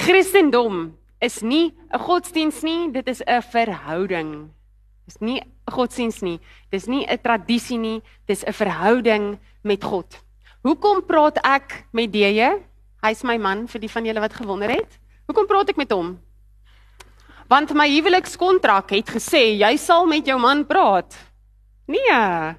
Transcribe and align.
Christendom 0.00 0.96
is 1.20 1.42
nie 1.42 1.76
'n 1.92 1.98
godsdiens 1.98 2.62
nie, 2.62 2.90
dit 2.92 3.06
is 3.08 3.20
'n 3.20 3.42
verhouding. 3.42 4.50
Dis 5.04 5.20
nie 5.20 5.40
'n 5.40 5.72
godsdiens 5.72 6.22
nie, 6.22 6.40
dis 6.70 6.86
nie 6.86 7.04
'n 7.04 7.18
tradisie 7.18 7.78
nie, 7.78 8.02
dis 8.26 8.42
'n 8.44 8.52
verhouding 8.52 9.38
met 9.62 9.84
God. 9.84 10.16
Hoekom 10.62 11.04
praat 11.06 11.36
ek 11.44 11.84
met 11.92 12.12
Deje? 12.12 12.62
Hy's 13.02 13.22
my 13.22 13.36
man 13.36 13.66
vir 13.66 13.80
die 13.80 13.90
van 13.90 14.04
julle 14.04 14.20
wat 14.20 14.32
gewonder 14.32 14.70
het. 14.70 14.98
Hoekom 15.26 15.46
praat 15.46 15.68
ek 15.68 15.76
met 15.76 15.90
hom? 15.90 16.18
Want 17.48 17.74
my 17.74 17.88
huwelikskontrak 17.88 18.90
het 18.90 19.08
gesê 19.08 19.58
jy 19.58 19.76
sal 19.76 20.06
met 20.06 20.26
jou 20.26 20.38
man 20.38 20.64
praat. 20.66 21.16
Nee. 21.86 22.56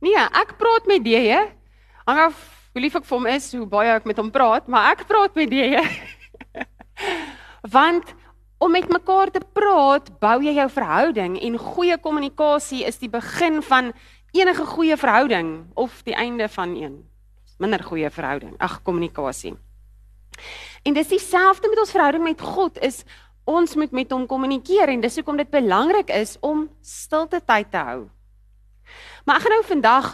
Nee, 0.00 0.16
ek 0.16 0.58
praat 0.58 0.86
met 0.86 1.04
Deje. 1.04 1.48
Hang 2.06 2.20
af 2.20 2.36
hoe 2.72 2.82
lief 2.82 2.94
ek 2.94 3.04
vir 3.04 3.18
hom 3.18 3.26
is, 3.26 3.52
hoe 3.52 3.66
baie 3.66 3.88
ek 3.88 4.04
met 4.04 4.16
hom 4.16 4.30
praat, 4.30 4.68
maar 4.68 4.92
ek 4.92 5.06
praat 5.06 5.34
met 5.34 5.50
Deje. 5.50 5.82
Want 7.62 8.14
om 8.58 8.70
met 8.70 8.88
mekaar 8.88 9.30
te 9.30 9.40
praat, 9.52 10.10
bou 10.18 10.42
jy 10.42 10.54
jou 10.58 10.68
verhouding 10.70 11.38
en 11.40 11.58
goeie 11.58 11.98
kommunikasie 11.98 12.84
is 12.84 12.98
die 12.98 13.10
begin 13.10 13.62
van 13.62 13.92
enige 14.32 14.66
goeie 14.66 14.96
verhouding 14.96 15.70
of 15.74 16.02
die 16.02 16.14
einde 16.14 16.48
van 16.48 16.74
een 16.76 16.98
minder 17.58 17.82
goeie 17.82 18.10
verhouding. 18.10 18.54
Ag, 18.58 18.82
kommunikasie. 18.82 19.56
En 20.82 20.94
dis 20.94 21.08
dieselfde 21.10 21.68
met 21.68 21.80
ons 21.82 21.90
verhouding 21.90 22.24
met 22.24 22.40
God 22.40 22.78
is 22.78 23.02
ons 23.48 23.74
moet 23.74 23.92
met 23.96 24.10
hom 24.12 24.26
kommunikeer 24.28 24.92
en 24.92 25.00
dis 25.00 25.16
hoekom 25.18 25.38
dit 25.40 25.50
belangrik 25.50 26.10
is 26.14 26.36
om 26.44 26.66
stilte 26.84 27.40
tyd 27.40 27.70
te 27.72 27.82
hou. 27.82 28.00
Maar 29.24 29.40
ek 29.40 29.46
gaan 29.46 29.56
nou 29.56 29.64
vandag 29.66 30.10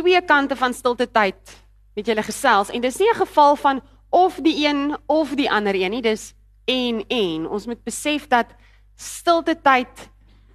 twee 0.00 0.20
kante 0.24 0.56
van 0.56 0.74
stilte 0.74 1.06
tyd 1.06 1.54
met 1.98 2.08
julle 2.08 2.24
gesels 2.24 2.72
en 2.72 2.80
dis 2.80 2.98
nie 2.98 3.10
'n 3.10 3.20
geval 3.26 3.56
van 3.56 3.82
of 4.10 4.38
die 4.42 4.66
een 4.66 4.96
of 5.06 5.34
die 5.36 5.50
ander 5.50 5.74
een 5.74 5.90
nie, 5.90 6.02
dis 6.02 6.32
en 6.68 7.02
en 7.08 7.46
ons 7.48 7.66
moet 7.66 7.80
besef 7.84 8.28
dat 8.28 8.52
stilte 8.96 9.54
tyd 9.62 10.08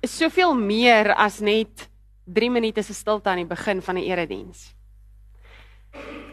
is 0.03 0.17
soveel 0.17 0.55
meer 0.55 1.13
as 1.15 1.39
net 1.39 1.87
3 2.25 2.49
minute 2.51 2.83
se 2.83 2.93
stilte 2.93 3.29
aan 3.29 3.43
die 3.43 3.49
begin 3.49 3.81
van 3.81 3.95
'n 3.95 4.03
erediens. 4.03 4.73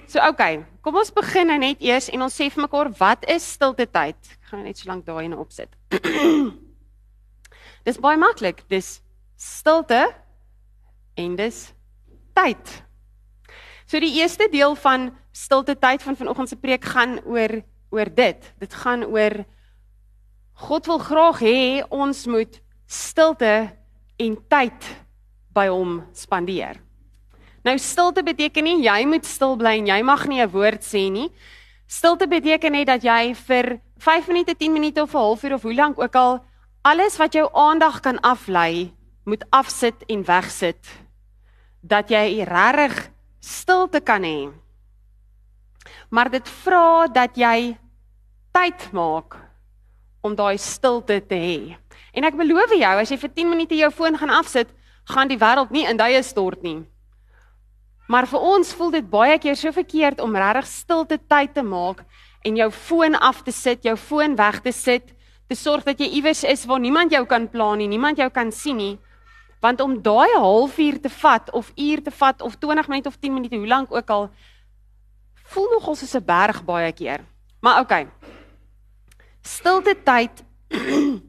So 0.07 0.19
okay, 0.27 0.65
kom 0.83 0.97
ons 0.97 1.13
begin 1.15 1.47
nou 1.47 1.59
net 1.59 1.83
eers 1.83 2.09
en 2.11 2.23
ons 2.23 2.35
sê 2.35 2.49
vir 2.51 2.63
mekaar 2.65 2.91
wat 2.99 3.29
is 3.31 3.53
stilte 3.53 3.87
tyd? 3.87 4.17
Ek 4.17 4.51
gaan 4.51 4.65
net 4.67 4.79
so 4.79 4.89
lank 4.89 5.07
daai 5.07 5.25
in 5.25 5.37
opsit. 5.39 5.71
dis 7.87 7.99
baie 7.99 8.19
maklik. 8.19 8.65
Dis 8.69 9.01
stilte 9.37 10.15
en 11.15 11.37
dis 11.37 11.75
tyd. 12.35 12.83
So 13.91 13.99
die 13.99 14.21
eerste 14.21 14.47
deel 14.47 14.77
van 14.79 15.09
stilte 15.35 15.75
tyd 15.75 16.03
van 16.07 16.15
vanoggend 16.15 16.49
se 16.49 16.57
preek 16.57 16.85
gaan 16.93 17.17
oor 17.27 17.57
oor 17.91 18.07
dit. 18.15 18.45
Dit 18.63 18.75
gaan 18.85 19.03
oor 19.03 19.43
God 20.63 20.87
wil 20.87 21.01
graag 21.03 21.41
hê 21.43 21.57
ons 21.91 22.21
moet 22.31 22.61
stilte 22.87 23.73
en 24.23 24.37
tyd 24.47 24.87
by 25.51 25.67
hom 25.73 26.05
spandeer. 26.15 26.79
Nou 27.67 27.75
stilte 27.83 28.23
beteken 28.23 28.69
nie 28.69 28.85
jy 28.87 29.03
moet 29.11 29.27
stil 29.27 29.59
bly 29.59 29.81
en 29.81 29.91
jy 29.91 30.01
mag 30.07 30.27
nie 30.29 30.39
'n 30.39 30.53
woord 30.55 30.87
sê 30.87 31.11
nie. 31.11 31.33
Stilte 31.89 32.29
beteken 32.31 32.73
net 32.73 32.87
dat 32.87 33.03
jy 33.03 33.35
vir 33.35 33.81
5 33.99 34.29
minute, 34.29 34.55
10 34.55 34.73
minute 34.73 35.03
of 35.03 35.15
'n 35.15 35.19
halfuur 35.19 35.55
of 35.55 35.63
hoe 35.63 35.75
lank 35.75 35.99
ook 35.99 36.15
al 36.15 36.45
alles 36.83 37.19
wat 37.19 37.33
jou 37.33 37.51
aandag 37.53 38.01
kan 38.01 38.21
aflei, 38.21 38.95
moet 39.25 39.45
afsit 39.51 40.05
en 40.07 40.23
wegsit 40.23 40.87
dat 41.83 42.09
jy 42.09 42.45
regtig 42.45 43.11
stilte 43.41 44.01
kan 44.01 44.23
hê. 44.23 44.51
Maar 46.11 46.31
dit 46.31 46.49
vra 46.63 47.07
dat 47.09 47.37
jy 47.39 47.77
tyd 48.53 48.89
maak 48.93 49.39
om 50.21 50.35
daai 50.37 50.59
stilte 50.59 51.21
te 51.25 51.39
hê. 51.39 51.59
En 52.13 52.27
ek 52.27 52.37
beloof 52.37 52.75
jou, 52.77 52.95
as 53.01 53.11
jy 53.11 53.19
vir 53.21 53.33
10 53.37 53.51
minute 53.51 53.79
jou 53.79 53.91
foon 53.95 54.19
gaan 54.19 54.33
afsit, 54.35 54.69
gaan 55.11 55.31
die 55.31 55.39
wêreld 55.41 55.71
nie 55.75 55.87
in 55.89 55.99
duie 55.99 56.23
stort 56.23 56.63
nie. 56.63 56.83
Maar 58.11 58.27
vir 58.27 58.43
ons 58.43 58.73
voel 58.75 58.91
dit 58.97 59.07
baie 59.07 59.39
keer 59.39 59.57
so 59.57 59.71
verkeerd 59.73 60.21
om 60.21 60.35
regtig 60.35 60.67
stilte 60.67 61.19
tyd 61.31 61.55
te 61.55 61.63
maak 61.63 62.03
en 62.45 62.57
jou 62.59 62.69
foon 62.75 63.15
af 63.15 63.45
te 63.47 63.55
sit, 63.55 63.85
jou 63.87 63.95
foon 63.97 64.35
weg 64.37 64.59
te 64.65 64.73
sit, 64.75 65.13
te 65.47 65.55
sorg 65.55 65.87
dat 65.87 66.01
jy 66.01 66.09
iewers 66.19 66.43
is 66.45 66.67
waar 66.67 66.83
niemand 66.83 67.15
jou 67.15 67.23
kan 67.27 67.47
pla 67.51 67.73
nie, 67.79 67.89
niemand 67.91 68.19
jou 68.19 68.29
kan 68.35 68.51
sien 68.55 68.79
nie. 68.79 68.97
Want 69.61 69.81
om 69.81 70.03
daai 70.03 70.33
halfuur 70.37 71.01
te 71.01 71.11
vat 71.11 71.51
of 71.53 71.73
uur 71.77 72.03
te 72.03 72.11
vat 72.11 72.41
of 72.41 72.57
20 72.57 72.89
minute 72.89 73.09
of 73.09 73.17
10 73.17 73.35
minute, 73.35 73.57
hoe 73.57 73.67
lank 73.67 73.93
ook 73.93 74.11
al, 74.11 74.31
voel 75.35 75.69
nogal 75.71 75.95
soos 75.95 76.15
'n 76.15 76.25
berg 76.25 76.65
baie 76.65 76.93
keer. 76.93 77.21
Maar 77.61 77.81
okay. 77.81 78.09
Stilte 79.43 79.97
tyd 80.05 80.45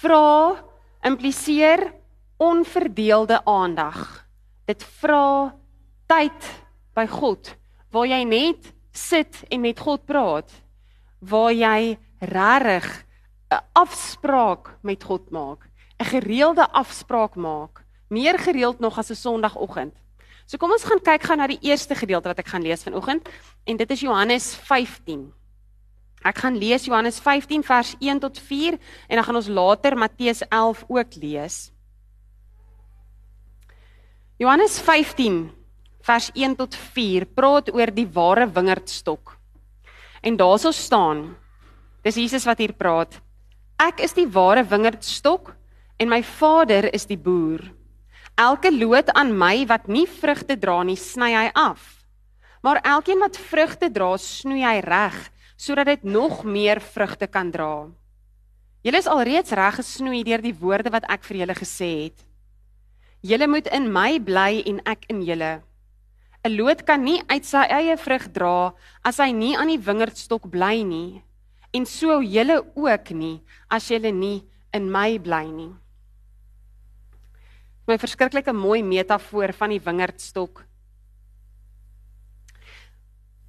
vra 0.00 0.64
impliseer 1.02 1.92
onverdeelde 2.36 3.44
aandag. 3.44 4.26
Dit 4.64 4.84
vra 4.84 5.54
tyd 6.06 6.48
by 6.94 7.06
God 7.06 7.56
waar 7.92 8.06
jy 8.08 8.22
net 8.24 8.72
sit 8.92 9.42
en 9.52 9.60
met 9.60 9.80
God 9.80 10.04
praat, 10.08 10.50
waar 11.20 11.52
jy 11.52 11.98
regtig 12.18 13.04
'n 13.52 13.60
afspraak 13.72 14.78
met 14.82 15.04
God 15.04 15.30
maak, 15.30 15.68
'n 16.02 16.10
gereelde 16.18 16.66
afspraak 16.70 17.34
maak, 17.34 17.84
meer 18.08 18.38
gereeld 18.38 18.78
nog 18.78 18.98
as 18.98 19.10
'n 19.10 19.14
Sondagoggend. 19.14 19.94
So 20.46 20.56
kom 20.56 20.72
ons 20.72 20.84
gaan 20.84 21.00
kyk 21.00 21.22
gaan 21.22 21.38
na 21.38 21.46
die 21.46 21.62
eerste 21.62 21.94
gedeelte 21.94 22.28
wat 22.28 22.38
ek 22.38 22.50
gaan 22.50 22.62
lees 22.62 22.82
vanoggend 22.82 23.28
en 23.64 23.76
dit 23.76 23.90
is 23.90 24.00
Johannes 24.00 24.54
15. 24.54 25.32
Ek 26.24 26.38
gaan 26.38 26.58
lees 26.58 26.84
Johannes 26.84 27.20
15 27.20 27.62
vers 27.62 27.94
1 28.00 28.18
tot 28.18 28.38
4 28.38 28.78
en 29.08 29.16
dan 29.16 29.24
gaan 29.24 29.36
ons 29.36 29.48
later 29.48 29.96
Matteus 29.96 30.42
11 30.48 30.84
ook 30.88 31.14
lees. 31.14 31.70
Johannes 34.36 34.80
15 34.80 35.52
vers 36.02 36.30
1 36.34 36.56
tot 36.56 36.74
4 36.74 37.26
praat 37.26 37.72
oor 37.74 37.94
die 37.94 38.06
ware 38.06 38.50
wingerdstok. 38.50 39.38
En 40.22 40.36
daarso 40.36 40.70
staan, 40.70 41.36
dis 42.02 42.14
Jesus 42.14 42.44
wat 42.44 42.58
hier 42.58 42.72
praat. 42.72 43.20
Ek 43.78 44.00
is 44.00 44.12
die 44.12 44.28
ware 44.28 44.64
wingerdstok 44.64 45.54
en 45.96 46.08
my 46.08 46.22
Vader 46.22 46.88
is 46.94 47.06
die 47.06 47.18
boer. 47.18 47.62
Elke 48.34 48.72
loot 48.72 49.10
aan 49.12 49.34
my 49.36 49.66
wat 49.68 49.88
nie 49.88 50.06
vrugte 50.08 50.56
dra 50.56 50.82
nie, 50.82 50.96
sny 50.96 51.32
hy 51.34 51.48
af. 51.54 52.02
Maar 52.62 52.80
elkeen 52.86 53.20
wat 53.20 53.36
vrugte 53.36 53.90
dra, 53.90 54.14
snoei 54.16 54.62
hy 54.62 54.78
reg 54.86 55.18
sodat 55.62 55.86
dit 55.86 56.04
nog 56.04 56.40
meer 56.44 56.80
vrugte 56.82 57.28
kan 57.30 57.52
dra. 57.54 57.86
Julle 58.82 58.98
is 58.98 59.06
alreeds 59.06 59.54
reg 59.54 59.76
gesnoei 59.78 60.24
deur 60.26 60.42
die 60.42 60.56
woorde 60.58 60.90
wat 60.90 61.04
ek 61.12 61.22
vir 61.28 61.44
julle 61.44 61.54
gesê 61.54 61.90
het. 62.06 62.24
Julle 63.22 63.46
moet 63.46 63.68
in 63.70 63.86
my 63.94 64.16
bly 64.18 64.64
en 64.66 64.80
ek 64.90 65.06
in 65.12 65.20
julle. 65.22 65.62
'n 66.42 66.56
Loot 66.56 66.82
kan 66.82 67.04
nie 67.04 67.22
uit 67.30 67.44
sy 67.46 67.62
eie 67.70 67.94
vrug 67.94 68.26
dra 68.34 68.74
as 69.06 69.20
hy 69.22 69.30
nie 69.30 69.54
aan 69.54 69.70
die 69.70 69.78
wingerdstok 69.78 70.50
bly 70.50 70.82
nie. 70.82 71.22
En 71.70 71.86
so 71.86 72.18
julle 72.18 72.58
ook 72.74 73.10
nie 73.14 73.38
as 73.70 73.86
julle 73.86 74.10
nie 74.10 74.42
in 74.74 74.90
my 74.90 75.18
bly 75.22 75.46
nie. 75.46 75.70
My 77.86 77.98
verskriklike 77.98 78.52
mooi 78.54 78.82
metafoor 78.82 79.52
van 79.58 79.74
die 79.74 79.80
wingerdstok. 79.82 80.62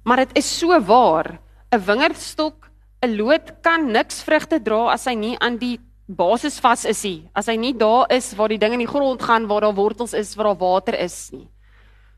Maar 0.04 0.24
dit 0.24 0.38
is 0.42 0.58
so 0.58 0.80
waar. 0.80 1.38
'n 1.72 1.80
Wingerdstok, 1.80 2.70
'n 3.02 3.16
loot 3.16 3.62
kan 3.62 3.90
niks 3.90 4.22
vrugte 4.22 4.60
dra 4.62 4.92
as 4.92 5.04
hy 5.06 5.14
nie 5.14 5.38
aan 5.38 5.56
die 5.58 5.78
basis 6.06 6.60
vas 6.60 6.84
is 6.84 7.02
nie. 7.04 7.30
As 7.34 7.46
hy 7.46 7.56
nie 7.56 7.72
daar 7.72 8.06
is 8.12 8.34
waar 8.34 8.48
die 8.48 8.58
ding 8.58 8.72
in 8.72 8.84
die 8.84 8.90
grond 8.90 9.22
gaan, 9.22 9.46
waar 9.46 9.60
daar 9.60 9.74
wortels 9.74 10.12
is, 10.12 10.34
waar 10.36 10.52
daar 10.52 10.60
water 10.60 10.98
is 10.98 11.30
nie. 11.32 11.48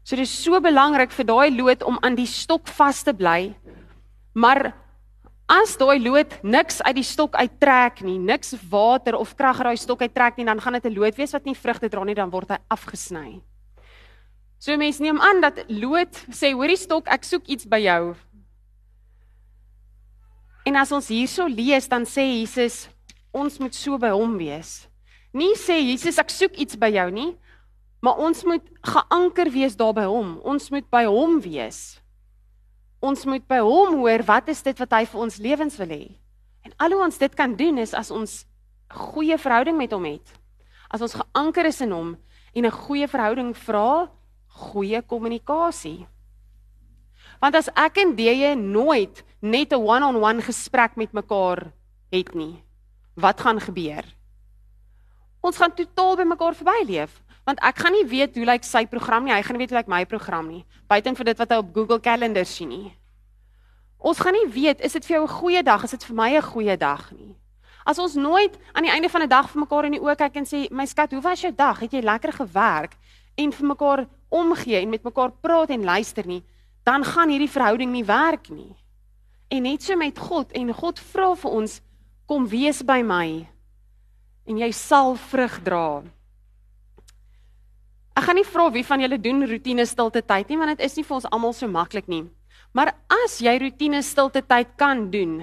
So 0.02 0.16
dit 0.16 0.26
is 0.26 0.42
so 0.44 0.60
belangrik 0.60 1.10
vir 1.10 1.24
daai 1.24 1.50
loot 1.50 1.82
om 1.82 1.98
aan 2.02 2.14
die 2.14 2.26
stok 2.26 2.68
vas 2.68 3.02
te 3.02 3.14
bly. 3.14 3.54
Maar 4.34 4.74
as 5.46 5.76
daai 5.78 5.98
loot 6.02 6.32
niks 6.42 6.80
uit 6.82 6.96
die 6.98 7.06
stok 7.06 7.36
uittrek 7.38 8.02
nie, 8.02 8.18
niks 8.18 8.54
water 8.70 9.16
of 9.18 9.34
krag 9.38 9.60
uit 9.60 9.68
daai 9.70 9.80
stok 9.80 10.02
uittrek 10.02 10.38
nie, 10.38 10.46
dan 10.46 10.60
gaan 10.60 10.72
dit 10.78 10.86
'n 10.86 10.94
loot 10.94 11.16
wees 11.16 11.32
wat 11.32 11.44
nie 11.44 11.54
vrugte 11.54 11.88
dra 11.88 12.04
nie, 12.04 12.14
dan 12.14 12.30
word 12.30 12.48
hy 12.48 12.58
afgesny. 12.68 13.42
So 14.58 14.76
mense 14.76 15.02
neem 15.02 15.20
aan 15.20 15.40
dat 15.40 15.64
loot 15.68 16.14
sê 16.30 16.52
hoorie 16.52 16.76
stok, 16.76 17.08
ek 17.08 17.24
soek 17.24 17.46
iets 17.46 17.64
by 17.64 17.78
jou. 17.78 18.14
En 20.66 20.76
as 20.76 20.92
ons 20.92 21.08
hierso 21.08 21.46
lees, 21.46 21.88
dan 21.88 22.04
sê 22.04 22.22
Jesus 22.40 22.88
ons 23.32 23.58
moet 23.58 23.74
so 23.74 23.98
by 23.98 24.10
hom 24.10 24.38
wees. 24.38 24.88
Nie 25.32 25.54
sê 25.54 25.78
Jesus 25.80 26.18
ek 26.18 26.30
soek 26.30 26.56
iets 26.56 26.76
by 26.76 26.90
jou 26.90 27.10
nie, 27.10 27.36
Maar 28.06 28.16
ons 28.16 28.44
moet 28.44 28.62
geanker 28.80 29.50
wees 29.50 29.76
daar 29.76 29.94
by 29.96 30.04
hom. 30.06 30.36
Ons 30.46 30.70
moet 30.70 30.86
by 30.92 31.04
hom 31.10 31.40
wees. 31.42 31.98
Ons 33.06 33.26
moet 33.28 33.44
by 33.46 33.60
hom 33.62 34.00
hoor 34.00 34.24
wat 34.26 34.48
is 34.50 34.64
dit 34.66 34.78
wat 34.82 34.94
hy 34.96 35.04
vir 35.06 35.22
ons 35.26 35.38
lewens 35.42 35.78
wil 35.78 35.92
hê. 35.94 36.04
En 36.66 36.74
al 36.82 36.96
hoe 36.96 37.04
ons 37.06 37.20
dit 37.22 37.38
kan 37.38 37.54
doen 37.54 37.78
is 37.78 37.94
as 37.94 38.10
ons 38.10 38.40
goeie 38.90 39.38
verhouding 39.38 39.78
met 39.78 39.92
hom 39.94 40.08
het. 40.08 40.26
As 40.90 41.02
ons 41.04 41.14
geanker 41.14 41.68
is 41.70 41.80
in 41.84 41.94
hom 41.94 42.16
en 42.54 42.66
'n 42.66 42.78
goeie 42.82 43.06
verhouding 43.06 43.54
vra, 43.54 44.08
goeie 44.48 45.02
kommunikasie. 45.02 46.06
Want 47.40 47.54
as 47.54 47.68
ek 47.76 47.98
en 47.98 48.16
jy 48.16 48.54
nooit 48.54 49.24
net 49.42 49.72
'n 49.72 49.82
one-on-one 49.82 50.42
gesprek 50.42 50.96
met 50.96 51.12
mekaar 51.12 51.72
het 52.10 52.34
nie, 52.34 52.62
wat 53.14 53.40
gaan 53.40 53.60
gebeur? 53.60 54.04
Ons 55.42 55.56
gaan 55.56 55.74
totaal 55.74 56.16
by 56.16 56.24
mekaar 56.24 56.54
verbyleef 56.54 57.22
want 57.46 57.62
ek 57.62 57.78
gaan 57.78 57.94
nie 57.94 58.04
weet 58.10 58.36
hoe 58.36 58.44
lyk 58.44 58.64
sy 58.66 58.84
program 58.90 59.24
nie, 59.24 59.32
hy 59.32 59.42
gaan 59.42 59.56
nie 59.56 59.64
weet 59.64 59.72
hoe 59.72 59.78
lyk 59.78 59.88
my 59.88 60.04
program 60.04 60.48
nie, 60.50 60.64
buiten 60.90 61.16
vir 61.16 61.30
dit 61.30 61.38
wat 61.38 61.50
hy 61.50 61.58
op 61.62 61.72
Google 61.74 62.00
Calendar 62.02 62.44
sien 62.44 62.68
nie. 62.68 62.92
Ons 63.98 64.18
gaan 64.20 64.34
nie 64.34 64.48
weet 64.50 64.82
is 64.84 64.92
dit 64.92 65.04
vir 65.06 65.16
jou 65.16 65.24
'n 65.24 65.38
goeie 65.40 65.62
dag, 65.62 65.84
is 65.84 65.90
dit 65.90 66.04
vir 66.04 66.16
my 66.16 66.30
'n 66.36 66.42
goeie 66.42 66.76
dag 66.76 67.12
nie. 67.12 67.36
As 67.86 67.98
ons 67.98 68.14
nooit 68.14 68.58
aan 68.74 68.82
die 68.82 68.90
einde 68.90 69.08
van 69.08 69.22
'n 69.22 69.28
dag 69.28 69.48
vir 69.48 69.60
mekaar 69.60 69.84
in 69.84 69.92
die 69.92 70.00
oë 70.00 70.16
kyk 70.16 70.36
en 70.36 70.44
sê, 70.44 70.70
"My 70.70 70.84
skat, 70.84 71.12
hoe 71.12 71.22
was 71.22 71.40
jou 71.40 71.52
dag? 71.52 71.80
Het 71.80 71.92
jy 71.92 72.02
lekker 72.02 72.32
gewerk?" 72.32 72.96
en 73.36 73.52
vir 73.52 73.68
mekaar 73.68 74.06
omgee 74.28 74.80
en 74.80 74.90
met 74.90 75.04
mekaar 75.04 75.32
praat 75.44 75.70
en 75.70 75.84
luister 75.84 76.26
nie, 76.26 76.42
dan 76.86 77.04
gaan 77.04 77.30
hierdie 77.30 77.50
verhouding 77.50 77.92
nie 77.92 78.04
werk 78.06 78.48
nie. 78.50 78.72
En 79.52 79.62
net 79.62 79.82
so 79.82 79.96
met 79.96 80.18
God 80.18 80.52
en 80.56 80.72
God 80.74 81.00
vra 81.12 81.34
vir 81.34 81.50
ons, 81.50 81.80
"Kom 82.26 82.48
wees 82.48 82.82
by 82.82 83.02
my." 83.02 83.46
En 84.46 84.58
jy 84.58 84.70
sal 84.72 85.16
vrug 85.16 85.62
dra. 85.62 86.02
Ek 88.16 88.24
gaan 88.24 88.38
nie 88.38 88.48
vra 88.48 88.70
wie 88.72 88.84
van 88.88 89.02
julle 89.04 89.18
doen 89.20 89.44
rotine 89.44 89.84
stilte 89.84 90.22
tyd 90.24 90.48
nie 90.48 90.56
want 90.56 90.72
dit 90.72 90.86
is 90.86 90.94
nie 90.96 91.04
vir 91.04 91.18
ons 91.18 91.26
almal 91.28 91.52
so 91.52 91.68
maklik 91.68 92.06
nie. 92.08 92.22
Maar 92.72 92.94
as 93.12 93.34
jy 93.44 93.52
rotine 93.60 94.00
stilte 94.00 94.40
tyd 94.40 94.70
kan 94.80 95.10
doen, 95.12 95.42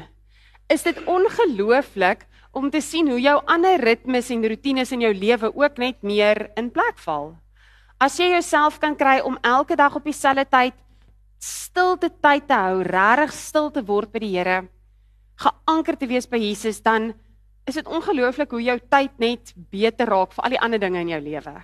is 0.73 0.81
dit 0.81 0.97
ongelooflik 1.05 2.25
om 2.53 2.71
te 2.73 2.81
sien 2.81 3.11
hoe 3.13 3.19
jou 3.21 3.35
ander 3.49 3.77
ritmes 3.81 4.31
en 4.33 4.41
rotines 4.49 4.93
in 4.93 5.05
jou 5.05 5.11
lewe 5.13 5.51
ook 5.53 5.77
net 5.81 6.01
meer 6.01 6.47
in 6.57 6.71
plek 6.73 6.97
val. 7.05 7.35
As 8.01 8.17
jy 8.17 8.31
jouself 8.33 8.79
kan 8.81 8.97
kry 8.97 9.19
om 9.21 9.37
elke 9.45 9.77
dag 9.77 9.93
op 9.93 10.09
dieselfde 10.09 10.45
tyd 10.49 10.77
stilte 11.43 12.09
tyd 12.23 12.47
te 12.49 12.57
hou, 12.57 12.81
regtig 12.87 13.35
stil 13.37 13.69
te 13.73 13.83
word 13.85 14.09
by 14.13 14.21
die 14.23 14.31
Here, 14.33 14.63
geanker 15.41 15.97
te 15.99 16.09
wees 16.09 16.25
by 16.29 16.41
Jesus, 16.41 16.81
dan 16.81 17.11
is 17.69 17.77
dit 17.77 17.85
ongelooflik 17.85 18.53
hoe 18.53 18.63
jou 18.63 18.79
tyd 18.89 19.13
net 19.21 19.53
beter 19.69 20.09
raak 20.09 20.33
vir 20.33 20.45
al 20.45 20.57
die 20.57 20.61
ander 20.61 20.81
dinge 20.81 21.05
in 21.05 21.13
jou 21.13 21.21
lewe. 21.21 21.55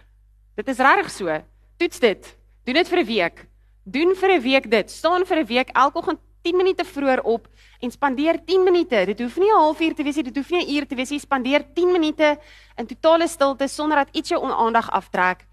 Dit 0.60 0.74
is 0.74 0.80
regtig 0.84 1.12
so. 1.12 1.36
Toets 1.80 2.02
dit. 2.04 2.26
Doen 2.68 2.76
dit 2.76 2.90
vir 2.92 3.00
'n 3.00 3.06
week. 3.06 3.38
Doen 3.84 4.16
vir 4.16 4.30
'n 4.36 4.42
week 4.42 4.72
dit. 4.72 4.92
Staan 4.92 5.26
vir 5.26 5.38
'n 5.40 5.46
week 5.46 5.70
elke 5.74 5.98
oggend 5.98 6.20
10 6.44 6.58
minute 6.58 6.84
vroeër 6.86 7.22
op 7.24 7.48
en 7.80 7.92
spandeer 7.92 8.44
10 8.46 8.64
minute. 8.64 9.06
Dit 9.06 9.20
hoef 9.20 9.38
nie 9.38 9.52
'n 9.52 9.56
halfuur 9.56 9.96
te 9.96 10.04
wees 10.04 10.16
nie, 10.16 10.24
dit 10.24 10.36
hoef 10.36 10.50
nie 10.50 10.66
'n 10.66 10.76
uur 10.76 10.88
te 10.88 10.96
wees 10.96 11.10
nie. 11.10 11.20
Spandeer 11.20 11.64
10 11.74 11.92
minute 11.92 12.40
in 12.78 12.86
totale 12.86 13.28
stilte 13.28 13.68
sonder 13.68 13.98
dat 13.98 14.10
iets 14.12 14.30
jou 14.30 14.44
aandag 14.44 14.92
aftrek 14.92 15.46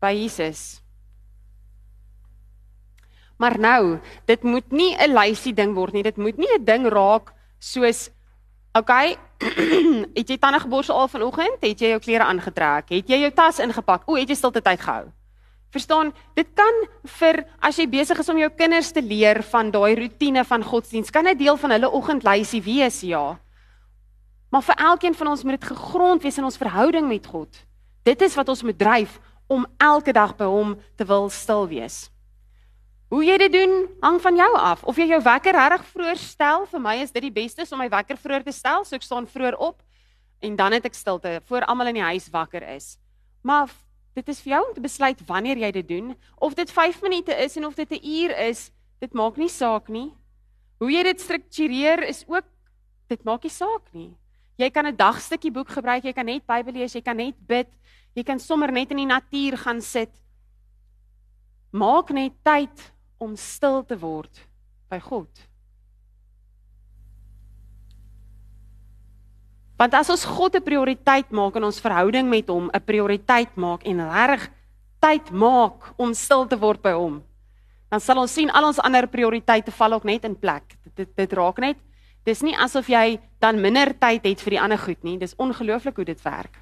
by 0.00 0.12
Jesus. 0.12 0.80
Maar 3.36 3.58
nou, 3.58 3.98
dit 4.26 4.42
moet 4.42 4.70
nie 4.70 4.96
'n 4.96 5.12
lysie 5.12 5.54
ding 5.54 5.74
word 5.74 5.92
nie. 5.92 6.02
Dit 6.02 6.16
moet 6.16 6.36
nie 6.36 6.54
'n 6.54 6.64
ding 6.64 6.86
raak 6.86 7.32
soos 7.58 8.10
Okay. 8.74 9.16
het 10.18 10.30
jy 10.30 10.38
tande 10.40 10.60
geborsel 10.62 10.96
al 10.96 11.08
vanoggend? 11.08 11.60
Het 11.60 11.80
jy 11.80 11.92
jou 11.94 12.00
klere 12.00 12.24
aangetrek? 12.24 12.88
Het 12.88 13.12
jy 13.12 13.20
jou 13.24 13.30
tas 13.36 13.60
ingepak? 13.64 14.08
O, 14.08 14.16
het 14.16 14.28
jy 14.28 14.36
stilte 14.38 14.62
tyd 14.64 14.80
gehou? 14.80 15.10
Verstaan, 15.74 16.12
dit 16.38 16.46
kan 16.54 16.76
vir 17.18 17.40
as 17.58 17.78
jy 17.80 17.88
besig 17.90 18.18
is 18.22 18.28
om 18.30 18.38
jou 18.38 18.50
kinders 18.54 18.92
te 18.94 19.02
leer 19.02 19.42
van 19.50 19.72
daai 19.74 19.96
rotine 19.98 20.44
van 20.46 20.62
godsdiens, 20.62 21.10
kan 21.10 21.26
'n 21.26 21.36
deel 21.36 21.56
van 21.56 21.70
hulle 21.70 21.90
oggendlysie 21.90 22.62
wees, 22.62 23.00
ja. 23.00 23.38
Maar 24.50 24.62
vir 24.62 24.76
elkeen 24.76 25.14
van 25.14 25.26
ons 25.26 25.42
moet 25.42 25.60
dit 25.60 25.70
gegrond 25.70 26.22
wees 26.22 26.38
in 26.38 26.44
ons 26.44 26.56
verhouding 26.56 27.08
met 27.08 27.26
God. 27.26 27.50
Dit 28.04 28.22
is 28.22 28.34
wat 28.34 28.48
ons 28.48 28.62
moet 28.62 28.78
dryf 28.78 29.18
om 29.46 29.66
elke 29.78 30.12
dag 30.12 30.36
by 30.36 30.44
hom 30.44 30.76
te 30.96 31.04
wil 31.04 31.28
stil 31.28 31.66
wees. 31.68 32.13
Hoe 33.14 33.22
jy 33.22 33.36
dit 33.38 33.52
doen, 33.54 33.84
hang 34.02 34.16
van 34.18 34.34
jou 34.34 34.48
af. 34.58 34.80
Of 34.90 34.96
jy 34.98 35.04
jou 35.12 35.20
wekker 35.22 35.54
reg 35.54 35.82
vroeër 35.86 36.18
stel, 36.18 36.64
vir 36.66 36.80
my 36.82 36.96
is 36.98 37.12
dit 37.14 37.22
die 37.22 37.34
beste 37.34 37.62
om 37.70 37.78
my 37.78 37.86
wekker 37.92 38.18
vroeër 38.18 38.42
te 38.42 38.52
stel, 38.52 38.82
so 38.82 38.96
ek 38.98 39.04
staan 39.06 39.28
vroeër 39.30 39.54
op 39.62 39.84
en 40.44 40.56
dan 40.58 40.74
het 40.74 40.88
ek 40.88 40.96
stilte 40.98 41.36
voor 41.46 41.62
almal 41.70 41.92
in 41.92 42.00
die 42.00 42.08
huis 42.08 42.26
wakker 42.34 42.64
is. 42.74 42.96
Maar 43.46 43.70
dit 44.18 44.32
is 44.32 44.40
vir 44.42 44.56
jou 44.56 44.60
om 44.64 44.72
te 44.74 44.82
besluit 44.82 45.22
wanneer 45.28 45.60
jy 45.62 45.70
dit 45.76 45.88
doen, 45.92 46.08
of 46.42 46.56
dit 46.58 46.72
5 46.74 46.98
minute 47.06 47.36
is 47.44 47.54
en 47.56 47.68
of 47.68 47.76
dit 47.78 47.92
'n 47.94 48.02
uur 48.02 48.34
is, 48.50 48.72
dit 48.98 49.14
maak 49.14 49.38
nie 49.38 49.48
saak 49.48 49.88
nie. 49.88 50.10
Hoe 50.80 50.90
jy 50.90 51.02
dit 51.02 51.20
struktureer 51.20 52.02
is 52.08 52.24
ook 52.26 52.44
dit 53.08 53.24
maak 53.24 53.44
nie 53.44 53.54
saak 53.54 53.94
nie. 53.94 54.16
Jy 54.58 54.70
kan 54.70 54.86
'n 54.86 54.96
dagstukkie 54.96 55.52
boek 55.52 55.68
gebruik, 55.68 56.02
jy 56.02 56.12
kan 56.12 56.26
net 56.26 56.46
Bybel 56.46 56.72
lees, 56.72 56.94
jy 56.94 57.02
kan 57.02 57.16
net 57.16 57.34
bid, 57.46 57.70
jy 58.16 58.24
kan 58.24 58.40
sommer 58.40 58.72
net 58.72 58.90
in 58.90 58.96
die 58.96 59.06
natuur 59.06 59.56
gaan 59.56 59.80
sit. 59.80 60.10
Maak 61.70 62.10
net 62.10 62.32
tyd 62.42 62.93
om 63.18 63.36
stil 63.36 63.82
te 63.84 63.98
word 63.98 64.42
by 64.90 64.98
God. 65.00 65.28
Want 69.76 69.94
as 69.98 70.10
ons 70.10 70.24
God 70.24 70.54
'n 70.54 70.62
prioriteit 70.62 71.30
maak 71.30 71.56
en 71.56 71.64
ons 71.64 71.80
verhouding 71.80 72.28
met 72.28 72.48
hom 72.48 72.70
'n 72.72 72.84
prioriteit 72.84 73.56
maak 73.56 73.84
en 73.84 74.00
reg 74.00 74.50
tyd 75.00 75.30
maak 75.30 75.92
om 75.96 76.14
stil 76.14 76.46
te 76.46 76.56
word 76.56 76.82
by 76.82 76.92
hom, 76.92 77.22
dan 77.90 78.00
sal 78.00 78.18
ons 78.18 78.32
sien 78.32 78.50
al 78.50 78.64
ons 78.64 78.78
ander 78.78 79.06
prioriteite 79.06 79.70
val 79.70 79.92
ook 79.92 80.04
net 80.04 80.24
in 80.24 80.36
plek. 80.36 80.76
Dit 80.84 80.96
dit, 80.96 81.16
dit 81.16 81.32
raak 81.32 81.58
net. 81.58 81.76
Dis 82.24 82.42
nie 82.42 82.56
asof 82.56 82.88
jy 82.88 83.20
dan 83.38 83.60
minder 83.60 83.92
tyd 83.98 84.24
het 84.24 84.40
vir 84.40 84.50
die 84.50 84.60
ander 84.60 84.78
goed 84.78 85.02
nie. 85.02 85.18
Dis 85.18 85.36
ongelooflik 85.36 85.96
hoe 85.96 86.04
dit 86.04 86.22
werk. 86.22 86.58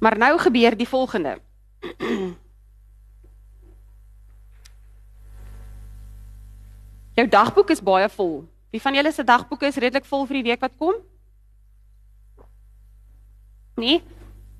Maar 0.00 0.18
nou 0.18 0.38
gebeur 0.38 0.76
die 0.76 0.88
volgende. 0.88 1.38
Jou 7.20 7.28
dagboek 7.28 7.70
is 7.74 7.82
baie 7.84 8.08
vol. 8.14 8.38
Wie 8.72 8.80
van 8.80 8.96
julle 8.96 9.10
se 9.12 9.24
dagboeke 9.26 9.68
is 9.68 9.76
redelik 9.82 10.06
vol 10.08 10.24
vir 10.28 10.38
die 10.40 10.46
week 10.48 10.62
wat 10.64 10.76
kom? 10.80 10.96
Nee. 13.80 14.00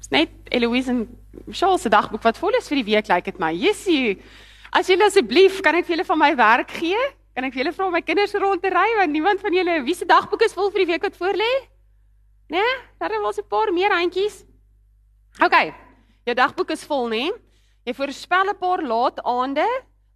Dis 0.00 0.10
net 0.12 0.52
Eloise 0.52 0.92
en 0.92 1.00
Charles 1.52 1.86
se 1.86 1.92
dagboek 1.92 2.24
wat 2.24 2.40
vol 2.40 2.58
is 2.58 2.68
vir 2.68 2.80
die 2.82 2.88
week, 2.90 3.08
lyk 3.08 3.14
like 3.14 3.32
dit 3.32 3.40
my. 3.40 3.52
Jessie. 3.56 4.18
As 4.76 4.90
julle 4.92 5.08
asseblief, 5.08 5.60
kan 5.64 5.78
ek 5.78 5.88
vir 5.88 5.96
julle 5.96 6.08
van 6.08 6.20
my 6.20 6.30
werk 6.36 6.74
gee? 6.82 7.00
Kan 7.36 7.46
ek 7.48 7.54
vir 7.54 7.62
julle 7.62 7.74
vra 7.76 7.88
om 7.88 7.96
my 7.96 8.02
kinders 8.04 8.36
rond 8.42 8.60
te 8.60 8.72
ry 8.72 8.88
want 8.98 9.14
niemand 9.14 9.40
van 9.40 9.56
julle 9.56 9.80
wie 9.86 9.96
se 9.96 10.08
dagboek 10.08 10.44
is 10.44 10.56
vol 10.56 10.68
vir 10.74 10.84
die 10.84 10.90
week 10.92 11.06
wat 11.06 11.16
voor 11.16 11.38
lê? 11.40 11.52
Nee, 12.50 12.72
daar 12.98 13.14
was 13.22 13.38
'n 13.38 13.48
paar 13.48 13.72
meer 13.72 13.92
handjies. 13.94 14.44
OK. 15.40 15.72
Jou 16.26 16.34
dagboek 16.34 16.70
is 16.70 16.84
vol, 16.84 17.08
nê? 17.08 17.30
Jy 17.86 17.94
voorspel 17.94 18.50
'n 18.50 18.58
paar 18.58 18.82
laat 18.82 19.22
aande 19.24 19.68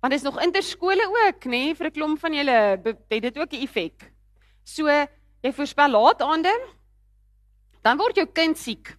Want 0.05 0.13
dis 0.13 0.23
nog 0.23 0.43
interskole 0.43 1.07
ook, 1.09 1.47
nê, 1.49 1.51
nee, 1.51 1.75
vir 1.75 1.87
'n 1.87 1.97
klomp 1.97 2.19
van 2.21 2.35
julle 2.37 2.57
het 3.09 3.23
dit 3.23 3.39
ook 3.39 3.53
'n 3.53 3.63
effek. 3.65 4.13
So, 4.63 4.87
jy 5.41 5.53
voorspel 5.53 5.89
laat 5.89 6.21
aande, 6.21 6.53
dan 7.83 7.97
word 7.97 8.17
jou 8.17 8.27
kind 8.27 8.59
siek. 8.59 8.99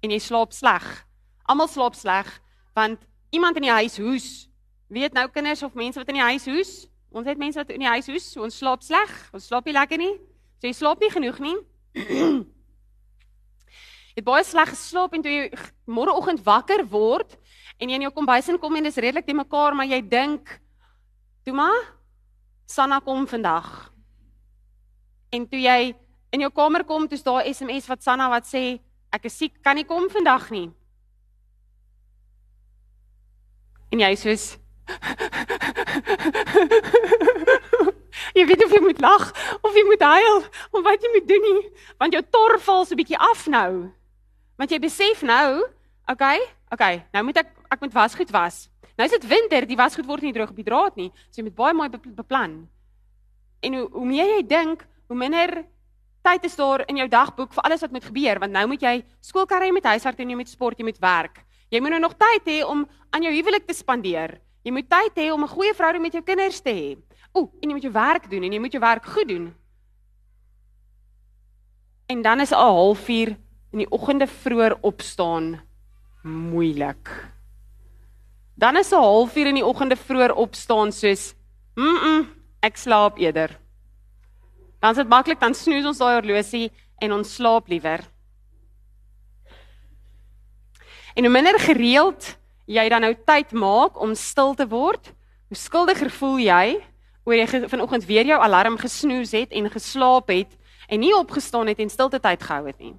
En 0.00 0.10
jy 0.10 0.18
slaap 0.18 0.52
sleg. 0.52 1.06
Almal 1.42 1.68
slaap 1.68 1.94
sleg 1.94 2.40
want 2.74 3.00
iemand 3.30 3.56
in 3.56 3.62
die 3.62 3.70
huis 3.70 3.96
hoes. 3.96 4.48
Weet 4.88 5.12
nou 5.12 5.28
kinders 5.28 5.62
of 5.62 5.74
mense 5.74 5.98
wat 5.98 6.08
in 6.08 6.14
die 6.14 6.22
huis 6.22 6.44
hoes? 6.44 6.86
Ons 7.10 7.26
het 7.26 7.38
mense 7.38 7.58
wat 7.58 7.70
in 7.70 7.80
die 7.80 7.88
huis 7.88 8.06
hoes, 8.06 8.32
so 8.32 8.42
ons 8.42 8.58
slaap 8.58 8.82
sleg. 8.82 9.30
Ons 9.32 9.46
slaap 9.46 9.64
nie 9.64 9.74
lekker 9.74 9.98
nie. 9.98 10.20
So 10.60 10.66
jy 10.66 10.72
slaap 10.72 11.00
nie 11.00 11.10
genoeg 11.10 11.38
nie. 11.38 11.56
jy 14.14 14.22
het 14.22 14.24
baie 14.24 14.44
sleg 14.44 14.68
geslaap 14.68 15.14
en 15.14 15.22
toe 15.22 15.32
jy 15.32 15.50
môreoggend 15.86 16.44
wakker 16.44 16.86
word, 16.86 17.38
en 17.78 17.88
jy 17.88 17.98
in 17.98 18.06
jou 18.06 18.12
kombuis 18.14 18.48
inkom 18.48 18.76
en 18.76 18.88
dis 18.88 19.02
redelik 19.02 19.26
te 19.26 19.34
mekaar, 19.34 19.74
maar 19.74 19.86
jy 19.86 20.08
dink, 20.08 20.60
"Toe 21.44 21.54
maar, 21.54 21.82
Sanna 22.66 23.00
kom 23.00 23.26
vandag." 23.26 23.92
En 25.32 25.48
toe 25.48 25.60
jy 25.60 25.94
in 26.32 26.40
jou 26.40 26.50
kamer 26.50 26.84
kom, 26.84 27.08
toe's 27.08 27.22
daar 27.22 27.44
SMS 27.44 27.86
wat 27.86 28.02
Sanna 28.02 28.28
wat 28.28 28.44
sê, 28.44 28.80
"Ek 29.12 29.24
is 29.24 29.36
siek, 29.36 29.62
kan 29.62 29.76
nie 29.76 29.84
kom 29.84 30.10
vandag 30.10 30.50
nie." 30.50 30.70
En 33.90 33.98
jy 33.98 34.16
sê, 34.16 34.58
Jy 38.34 38.44
weet 38.48 38.64
of 38.64 38.72
jy 38.74 38.80
moet 38.82 39.00
lag 39.02 39.24
of 39.62 39.76
jy 39.76 39.84
moet 39.86 40.02
huil 40.02 40.40
of 40.74 40.82
wat 40.84 41.02
jy 41.02 41.10
moet 41.14 41.28
doen 41.28 41.44
nie, 41.46 41.60
want 42.02 42.16
jou 42.16 42.22
tor 42.34 42.56
val 42.66 42.86
so 42.86 42.98
bietjie 42.98 43.20
af 43.20 43.46
nou. 43.50 43.90
Want 44.60 44.74
jy 44.74 44.80
besef 44.82 45.22
nou, 45.26 45.62
okay, 46.10 46.42
okay, 46.74 47.02
nou 47.14 47.24
moet 47.28 47.38
ek 47.42 47.50
ek 47.74 47.84
moet 47.84 47.94
wasgoed 47.96 48.30
was. 48.34 48.68
Nou 48.94 49.06
is 49.08 49.14
dit 49.16 49.26
winter, 49.28 49.66
die 49.66 49.78
wasgoed 49.78 50.06
word 50.06 50.22
nie 50.22 50.32
droog 50.34 50.52
op 50.52 50.58
die 50.58 50.66
draad 50.66 50.98
nie. 50.98 51.10
So 51.30 51.40
jy 51.40 51.48
moet 51.48 51.58
baie 51.58 51.74
mooi 51.74 51.88
beplan. 51.90 52.58
En 53.64 53.78
hoe 53.78 53.88
hoe 53.92 54.06
meer 54.06 54.36
jy 54.36 54.42
dink, 54.46 54.84
hoe 55.08 55.18
minder 55.18 55.64
tyd 56.24 56.46
is 56.48 56.56
daar 56.56 56.84
in 56.88 56.96
jou 57.02 57.08
dagboek 57.10 57.52
vir 57.52 57.66
alles 57.66 57.82
wat 57.84 57.92
moet 57.92 58.06
gebeur, 58.06 58.40
want 58.40 58.54
nou 58.54 58.64
moet 58.70 58.82
jy 58.82 58.94
skoolkarre 59.20 59.72
met 59.72 59.84
huiswerk 59.92 60.22
en 60.22 60.30
jy 60.30 60.38
moet 60.38 60.48
sport, 60.48 60.78
jy 60.78 60.86
moet 60.86 61.00
werk. 61.02 61.42
Jy 61.72 61.80
moet 61.82 61.96
nou 61.96 62.00
nog 62.06 62.14
tyd 62.20 62.46
hê 62.48 62.62
om 62.64 62.84
aan 63.10 63.26
jou 63.26 63.32
huwelik 63.34 63.66
te 63.66 63.76
spandeer. 63.76 64.38
Jy 64.64 64.72
moet 64.72 64.88
tyd 64.88 65.18
hê 65.20 65.30
om 65.32 65.42
'n 65.42 65.52
goeie 65.52 65.74
verhouding 65.74 66.02
met 66.02 66.14
jou 66.14 66.22
kinders 66.22 66.60
te 66.60 66.70
hê. 66.70 66.96
Ooh, 67.34 67.50
en 67.60 67.68
jy 67.68 67.74
moet 67.74 67.82
jou 67.82 67.92
werk 67.92 68.30
doen 68.30 68.42
en 68.42 68.52
jy 68.52 68.60
moet 68.60 68.72
jou 68.72 68.80
werk 68.80 69.04
goed 69.04 69.28
doen. 69.28 69.54
En 72.06 72.22
dan 72.22 72.40
is 72.40 72.52
al 72.52 72.94
0.30 72.94 73.36
in 73.72 73.78
die 73.78 73.90
oggende 73.90 74.26
vroeër 74.26 74.78
opstaan 74.80 75.60
moeilik. 76.22 77.33
Dan 78.54 78.76
is 78.76 78.92
'n 78.92 78.94
halfuur 78.94 79.46
in 79.46 79.54
die 79.54 79.66
oggende 79.66 79.96
vroeër 79.96 80.34
opstaan 80.34 80.92
soos, 80.92 81.34
"Mm, 81.74 81.96
-mm 81.96 82.28
ek 82.60 82.76
slaap 82.76 83.18
eerder." 83.18 83.60
Dan 84.80 84.90
is 84.90 84.96
dit 84.96 85.08
maklik 85.08 85.40
dan 85.40 85.54
snoes 85.54 85.84
ons 85.84 85.98
daai 85.98 86.14
horlosie 86.14 86.72
en 86.98 87.12
ons 87.12 87.34
slaap 87.34 87.68
liewer. 87.68 88.00
En 91.14 91.24
hoe 91.24 91.32
minder 91.32 91.58
gereeld 91.60 92.36
jy 92.66 92.88
dan 92.88 93.00
nou 93.00 93.14
tyd 93.26 93.52
maak 93.52 94.00
om 94.00 94.14
stil 94.14 94.54
te 94.54 94.66
word, 94.68 95.12
hoe 95.48 95.56
skuldiger 95.56 96.10
voel 96.10 96.38
jy 96.38 96.66
oor 97.24 97.34
jy 97.34 97.46
vanoggend 97.68 98.04
weer 98.04 98.26
jou 98.26 98.40
alarm 98.40 98.76
gesnoes 98.80 99.32
het 99.32 99.52
en 99.52 99.70
geslaap 99.70 100.28
het 100.28 100.52
en 100.88 101.00
nie 101.00 101.14
opgestaan 101.16 101.66
het 101.66 101.80
en 101.80 101.88
stilte 101.88 102.20
tyd 102.20 102.42
gehou 102.42 102.66
het 102.66 102.78
nie. 102.78 102.94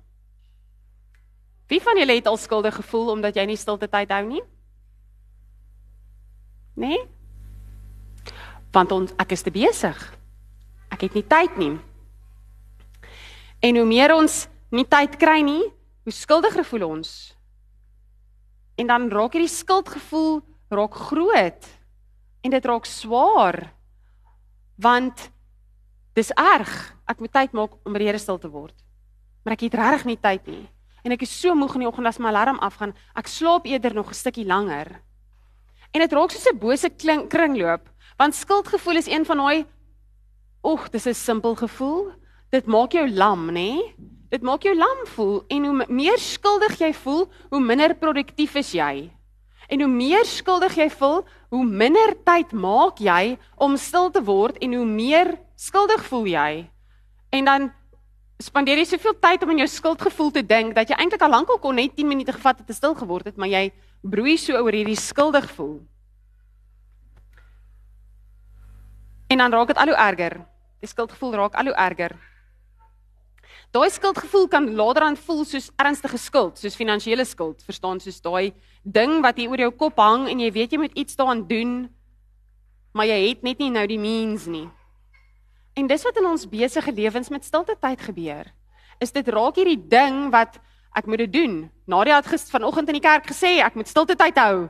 Wie 1.67 1.81
van 1.81 1.97
julle 1.97 2.17
het 2.17 2.27
al 2.27 2.37
skuldig 2.37 2.75
gevoel 2.75 3.11
omdat 3.13 3.35
jy 3.35 3.45
nie 3.45 3.57
stilte 3.57 3.89
tyd 3.89 4.09
hou 4.13 4.23
nie? 4.25 4.41
Nee? 6.75 6.99
Want 8.75 8.91
ons 8.91 9.13
ek 9.21 9.31
is 9.35 9.43
te 9.45 9.53
besig. 9.53 9.99
Ek 10.91 11.07
het 11.07 11.15
nie 11.15 11.23
tyd 11.27 11.55
nie. 11.59 11.73
En 13.63 13.79
hoe 13.79 13.87
meer 13.87 14.13
ons 14.15 14.45
nie 14.75 14.85
tyd 14.85 15.15
kry 15.19 15.39
nie, 15.45 15.63
hoe 16.05 16.13
skuldiger 16.13 16.67
voel 16.67 16.87
ons. 16.89 17.09
En 18.75 18.91
dan 18.91 19.07
raak 19.09 19.37
hierdie 19.37 19.51
skuldgevoel 19.51 20.43
raak 20.75 20.95
groot 21.07 21.67
en 22.43 22.51
dit 22.51 22.67
raak 22.67 22.87
swaar. 22.89 23.61
Want 24.75 25.29
dis 26.17 26.33
erg. 26.35 26.73
Ek 27.07 27.21
moet 27.21 27.31
tyd 27.31 27.55
maak 27.55 27.77
om 27.85 27.93
by 27.95 28.01
die 28.01 28.09
Here 28.09 28.19
stil 28.19 28.41
te 28.41 28.51
word. 28.51 28.75
Maar 29.45 29.55
ek 29.55 29.67
het 29.69 29.77
regtig 29.79 30.09
nie 30.09 30.19
tyd 30.19 30.47
nie 30.51 30.65
en 31.05 31.13
ek 31.13 31.21
is 31.21 31.33
so 31.37 31.53
moeg 31.53 31.75
in 31.77 31.85
die 31.85 31.87
oggend 31.87 32.09
as 32.09 32.17
my 32.17 32.31
alarm 32.31 32.57
afgaan. 32.65 32.95
Ek 33.13 33.29
slaap 33.29 33.67
eerder 33.69 33.93
nog 33.93 34.09
'n 34.09 34.17
stukkie 34.17 34.45
langer. 34.45 35.01
En 35.95 36.03
dit 36.03 36.11
raak 36.11 36.31
soos 36.31 36.49
'n 36.51 36.59
bose 36.59 36.89
kringloop, 37.31 37.87
want 38.17 38.35
skuldgevoel 38.35 38.97
is 38.99 39.07
een 39.07 39.25
van 39.25 39.37
daai 39.37 39.65
oeg, 40.63 40.89
dis 40.89 41.07
'n 41.07 41.13
simpel 41.13 41.55
gevoel. 41.55 42.11
Dit 42.51 42.65
maak 42.65 42.91
jou 42.91 43.09
lam, 43.09 43.51
nê? 43.51 43.95
Dit 44.29 44.41
maak 44.41 44.63
jou 44.63 44.75
lam 44.75 45.05
voel 45.05 45.43
en 45.47 45.65
hoe 45.65 45.85
meer 45.87 46.17
skuldig 46.17 46.79
jy 46.79 46.93
voel, 46.93 47.29
hoe 47.49 47.59
minder 47.59 47.95
produktief 47.95 48.55
is 48.55 48.71
jy. 48.71 49.09
En 49.69 49.79
hoe 49.81 49.89
meer 49.89 50.25
skuldig 50.25 50.75
jy 50.75 50.89
voel, 50.89 51.25
hoe 51.49 51.65
minder 51.65 52.13
tyd 52.23 52.51
maak 52.51 52.97
jy 52.99 53.37
om 53.55 53.77
stil 53.77 54.11
te 54.11 54.23
word 54.23 54.57
en 54.57 54.73
hoe 54.73 54.85
meer 54.85 55.39
skuldig 55.55 56.03
voel 56.05 56.25
jy. 56.25 56.69
En 57.29 57.45
dan 57.45 57.73
spandeer 58.39 58.77
jy 58.77 58.85
soveel 58.85 59.19
tyd 59.19 59.43
om 59.43 59.49
aan 59.49 59.57
jou 59.57 59.67
skuldgevoel 59.67 60.31
te 60.31 60.45
dink 60.45 60.75
dat 60.75 60.89
jy 60.89 60.95
eintlik 60.95 61.21
al 61.21 61.29
lankal 61.29 61.57
kon 61.57 61.75
net 61.75 61.95
10 61.95 62.07
minute 62.07 62.31
gevat 62.31 62.57
het 62.57 62.67
te 62.67 62.73
stil 62.73 62.95
geword 62.95 63.25
het, 63.25 63.37
maar 63.37 63.47
jy 63.47 63.71
broei 64.05 64.37
so 64.37 64.57
oor 64.61 64.75
hierdie 64.75 64.99
skuldig 64.99 65.47
voel. 65.57 65.79
En 69.27 69.41
dan 69.41 69.51
raak 69.51 69.73
dit 69.73 69.81
al 69.81 69.91
hoe 69.91 69.97
erger. 69.97 70.37
Die 70.79 70.89
skuldgevoel 70.89 71.33
raak 71.33 71.57
al 71.57 71.71
hoe 71.71 71.77
erger. 71.87 72.13
Daai 73.73 73.89
skuldgevoel 73.91 74.47
kan 74.47 74.69
later 74.75 75.03
aan 75.03 75.17
voel 75.19 75.43
soos 75.43 75.71
ernstige 75.75 76.17
skuld, 76.21 76.59
soos 76.61 76.77
finansiële 76.79 77.25
skuld, 77.27 77.63
verstaan, 77.65 77.99
soos 77.99 78.21
daai 78.23 78.53
ding 78.83 79.17
wat 79.25 79.41
hier 79.41 79.51
oor 79.51 79.63
jou 79.65 79.71
kop 79.75 79.99
hang 79.99 80.29
en 80.31 80.39
jy 80.39 80.51
weet 80.55 80.75
jy 80.75 80.79
moet 80.79 80.95
iets 80.95 81.17
daaraan 81.19 81.41
doen, 81.49 81.73
maar 82.95 83.09
jy 83.09 83.17
het 83.25 83.43
net 83.43 83.59
nie 83.59 83.73
nou 83.73 83.83
die 83.89 83.99
means 83.99 84.45
nie. 84.47 84.69
En 85.75 85.89
dis 85.91 86.05
wat 86.07 86.21
in 86.21 86.29
ons 86.29 86.47
besige 86.47 86.93
lewens 86.95 87.33
met 87.33 87.43
stilte 87.43 87.75
tyd 87.75 87.99
gebeur. 87.99 88.47
Is 89.03 89.11
dit 89.11 89.27
raak 89.27 89.59
hierdie 89.59 89.81
ding 89.91 90.29
wat 90.31 90.55
ek 90.95 91.07
moet 91.11 91.25
dit 91.25 91.33
doen. 91.33 91.55
Nadia 91.85 92.15
het 92.15 92.29
gister 92.31 92.55
vanoggend 92.55 92.89
in 92.89 92.97
die 92.99 93.03
kerk 93.03 93.27
gesê 93.27 93.59
ek 93.63 93.75
moet 93.75 93.91
stilte 93.91 94.15
tyd 94.15 94.37
hou. 94.39 94.67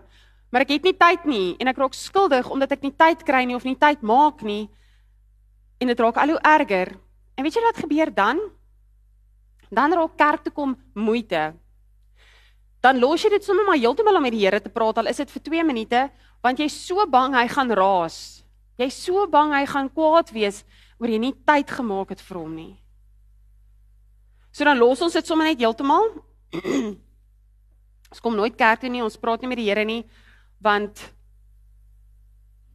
Maar 0.51 0.65
ek 0.65 0.75
het 0.77 0.87
nie 0.87 0.95
tyd 0.97 1.25
nie 1.29 1.47
en 1.59 1.69
ek 1.69 1.79
raak 1.81 1.97
skuldig 1.97 2.49
omdat 2.49 2.75
ek 2.77 2.85
nie 2.85 2.93
tyd 2.95 3.23
kry 3.27 3.43
nie 3.45 3.57
of 3.57 3.65
nie 3.67 3.77
tyd 3.77 4.01
maak 4.01 4.41
nie. 4.45 4.69
En 5.81 5.91
dit 5.91 5.99
raak 5.99 6.17
al 6.17 6.35
hoe 6.35 6.41
erger. 6.41 6.95
En 7.35 7.43
weet 7.43 7.57
jy 7.57 7.63
wat 7.65 7.83
gebeur 7.83 8.13
dan? 8.15 8.39
Dan 9.69 9.93
raak 9.93 10.17
kerk 10.17 10.45
toe 10.45 10.53
kom 10.55 10.75
moeite. 10.95 11.53
Dan 12.81 13.01
los 13.01 13.23
jy 13.25 13.33
dit 13.33 13.45
sommer 13.45 13.65
maar 13.65 13.81
heeltemal 13.81 14.17
om 14.17 14.25
met 14.25 14.33
die 14.33 14.45
Here 14.45 14.61
te 14.61 14.69
praat 14.69 15.01
al 15.01 15.09
is 15.09 15.17
dit 15.21 15.31
vir 15.31 15.45
2 15.49 15.67
minute 15.67 16.07
want 16.45 16.59
jy's 16.61 16.75
so 16.77 17.01
bang 17.09 17.33
hy 17.33 17.47
gaan 17.49 17.73
raas. 17.73 18.45
Jy's 18.77 18.97
so 19.07 19.25
bang 19.27 19.53
hy 19.55 19.65
gaan 19.65 19.89
kwaad 19.89 20.29
wees 20.35 20.63
oor 21.01 21.09
jy 21.09 21.19
nie 21.19 21.33
tyd 21.47 21.71
gemaak 21.73 22.13
het 22.13 22.21
vir 22.21 22.37
hom 22.37 22.53
nie. 22.53 22.73
So 24.55 24.63
dan 24.63 24.79
los 24.79 25.01
ons 25.03 25.15
dit 25.17 25.27
sommer 25.27 25.49
net 25.49 25.59
heeltemal. 25.59 26.13
ons 28.11 28.21
kom 28.23 28.37
nooit 28.37 28.55
kerk 28.55 28.79
toe 28.79 28.91
nie, 28.91 29.03
ons 29.03 29.19
praat 29.19 29.43
nie 29.43 29.51
met 29.51 29.59
die 29.59 29.67
Here 29.67 29.83
nie 29.83 30.05
want 30.63 31.01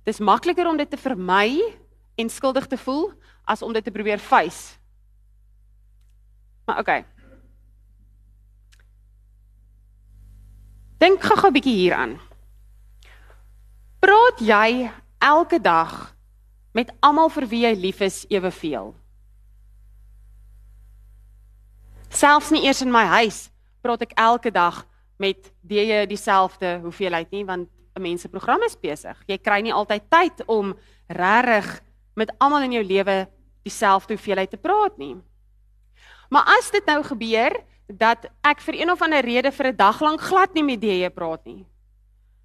dis 0.05 0.21
makliker 0.21 0.69
om 0.69 0.77
dit 0.77 0.91
te 0.91 1.01
vermy 1.01 1.57
en 2.21 2.29
skuldig 2.31 2.69
te 2.69 2.77
voel 2.79 3.09
as 3.49 3.65
om 3.65 3.73
dit 3.73 3.85
te 3.85 3.95
probeer 3.95 4.21
face. 4.21 4.77
Maar 6.69 6.85
okay. 6.85 7.01
Dink 11.01 11.25
gou-gou 11.25 11.49
'n 11.49 11.57
bietjie 11.57 11.81
hieraan. 11.81 12.21
Praat 14.05 14.45
jy 14.45 14.93
elke 15.19 15.59
dag 15.59 16.15
met 16.77 16.93
almal 17.01 17.33
vir 17.33 17.49
wie 17.49 17.65
jy 17.65 17.75
lief 17.75 18.01
is 18.01 18.27
eweveel. 18.29 19.00
Selfs 22.11 22.51
nie 22.51 22.65
eers 22.67 22.83
in 22.83 22.91
my 22.91 23.05
huis 23.23 23.49
praat 23.83 24.03
ek 24.03 24.17
elke 24.19 24.51
dag 24.51 24.83
met 25.21 25.53
die 25.63 26.07
dieselfde 26.11 26.81
hoeveelheid 26.83 27.31
nie 27.31 27.45
want 27.45 27.69
'n 27.97 28.03
mens 28.03 28.23
se 28.23 28.29
program 28.29 28.63
is 28.63 28.77
besig. 28.77 29.17
Jy 29.27 29.39
kry 29.39 29.61
nie 29.63 29.73
altyd 29.73 30.03
tyd 30.11 30.47
om 30.47 30.75
regtig 31.09 31.81
met 32.17 32.33
almal 32.39 32.63
in 32.63 32.73
jou 32.73 32.85
lewe 32.85 33.29
dieselfde 33.63 34.15
hoeveelheid 34.15 34.51
te 34.51 34.57
praat 34.57 34.99
nie. 34.99 35.17
Maar 36.31 36.45
as 36.59 36.71
dit 36.71 36.87
nou 36.87 37.03
gebeur 37.03 37.53
dat 37.87 38.27
ek 38.47 38.61
vir 38.61 38.75
een 38.75 38.91
of 38.91 39.03
ander 39.03 39.25
rede 39.25 39.51
vir 39.53 39.67
'n 39.67 39.77
dag 39.77 40.01
lank 40.01 40.21
glad 40.21 40.55
nie 40.55 40.63
met 40.63 40.83
jy 40.83 41.11
praat 41.11 41.45
nie. 41.45 41.67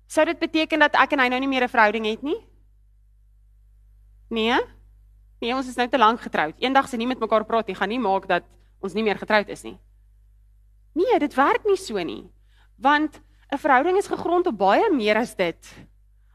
Sou 0.08 0.26
dit 0.26 0.40
beteken 0.40 0.80
dat 0.80 0.96
ek 0.96 1.14
en 1.14 1.20
hy 1.20 1.28
nou 1.28 1.40
nie 1.40 1.48
meer 1.48 1.64
'n 1.64 1.70
verhouding 1.70 2.06
het 2.06 2.24
nie? 2.24 2.46
Nee. 4.30 4.60
Nee, 5.42 5.54
ons 5.54 5.68
is 5.68 5.76
nou 5.76 5.88
te 5.88 5.98
lank 5.98 6.22
getroud. 6.22 6.56
Eendag 6.60 6.88
se 6.88 6.98
nie 6.98 7.08
met 7.08 7.20
mekaar 7.20 7.46
praat 7.46 7.68
nie, 7.68 7.76
gaan 7.76 7.90
nie 7.90 8.00
maak 8.00 8.28
dat 8.28 8.44
ons 8.80 8.94
nie 8.94 9.04
meer 9.04 9.18
getroud 9.18 9.50
is 9.50 9.64
nie. 9.64 9.78
Nee, 10.96 11.20
dit 11.20 11.34
werk 11.36 11.66
nie 11.66 11.78
so 11.78 12.00
nie. 12.04 12.30
Want 12.78 13.22
'n 13.52 13.58
verhouding 13.58 13.98
is 13.98 14.08
gegrond 14.08 14.48
op 14.48 14.58
baie 14.58 14.92
meer 14.92 15.18
as 15.18 15.36
dit. 15.36 15.74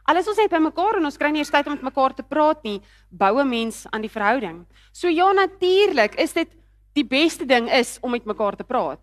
Alles 0.04 0.28
ons 0.28 0.36
het 0.36 0.50
by 0.50 0.58
mekaar 0.58 0.96
en 0.96 1.04
ons 1.04 1.16
kry 1.16 1.30
nie 1.30 1.38
eers 1.38 1.50
tyd 1.50 1.66
om 1.66 1.72
met 1.72 1.82
mekaar 1.82 2.14
te 2.14 2.22
praat 2.22 2.62
nie, 2.64 2.80
bou 3.10 3.40
'n 3.40 3.48
mens 3.48 3.86
aan 3.90 4.00
die 4.00 4.10
verhouding. 4.10 4.66
So 4.92 5.08
ja, 5.08 5.32
natuurlik 5.32 6.14
is 6.14 6.32
dit 6.32 6.48
die 6.94 7.04
beste 7.04 7.46
ding 7.46 7.70
is 7.70 7.98
om 8.00 8.10
met 8.10 8.24
mekaar 8.24 8.56
te 8.56 8.64
praat. 8.64 9.00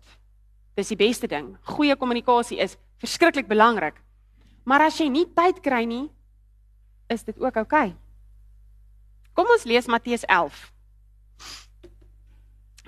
Dis 0.74 0.88
die 0.88 0.96
beste 0.96 1.26
ding. 1.26 1.56
Goeie 1.62 1.96
kommunikasie 1.96 2.58
is 2.58 2.76
verskriklik 2.98 3.48
belangrik. 3.48 3.94
Maar 4.64 4.80
as 4.80 4.98
jy 4.98 5.08
nie 5.08 5.26
tyd 5.34 5.60
kry 5.60 5.84
nie, 5.84 6.10
is 7.08 7.24
dit 7.24 7.38
ook 7.40 7.56
oukei. 7.56 7.88
Okay. 7.88 7.96
Kom 9.34 9.46
ons 9.46 9.64
lees 9.64 9.86
Matteus 9.86 10.24
11. 10.26 10.72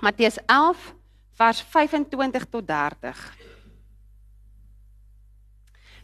Matteus 0.01 0.37
11 0.45 0.95
vers 1.37 1.61
25 1.61 2.45
tot 2.49 2.67
30. 2.67 3.19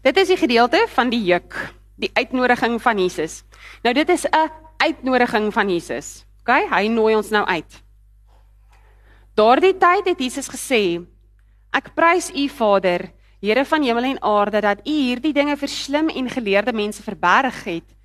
Dit 0.06 0.18
is 0.18 0.30
die 0.30 0.38
gedeelte 0.38 0.84
van 0.94 1.10
die 1.10 1.24
juk, 1.25 1.58
die 1.98 2.12
uitnodiging 2.13 2.77
van 2.82 3.01
Jesus. 3.01 3.42
Nou 3.82 3.94
dit 3.98 4.10
is 4.10 4.25
'n 4.30 4.51
uitnodiging 4.77 5.54
van 5.54 5.70
Jesus. 5.70 6.25
OK, 6.42 6.70
hy 6.70 6.88
nooi 6.88 7.16
ons 7.16 7.30
nou 7.30 7.46
uit. 7.46 7.84
Daardie 9.34 9.77
tyd 9.77 10.06
het 10.06 10.20
Jesus 10.20 10.48
gesê: 10.48 11.01
Ek 11.74 11.94
prys 11.94 12.32
U 12.32 12.48
Vader, 12.50 13.12
Here 13.39 13.66
van 13.66 13.84
hemel 13.84 14.04
en 14.04 14.22
aarde, 14.22 14.62
dat 14.62 14.80
U 14.88 14.92
hierdie 14.92 15.34
dinge 15.34 15.58
vir 15.58 15.70
slim 15.70 16.10
en 16.10 16.30
geleerde 16.30 16.74
mense 16.74 17.04
verberg 17.04 17.63
het 17.63 17.96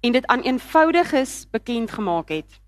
en 0.00 0.12
dit 0.12 0.26
aan 0.26 0.40
eenvoudiges 0.40 1.46
bekend 1.50 1.90
gemaak 1.90 2.28
het. 2.28 2.60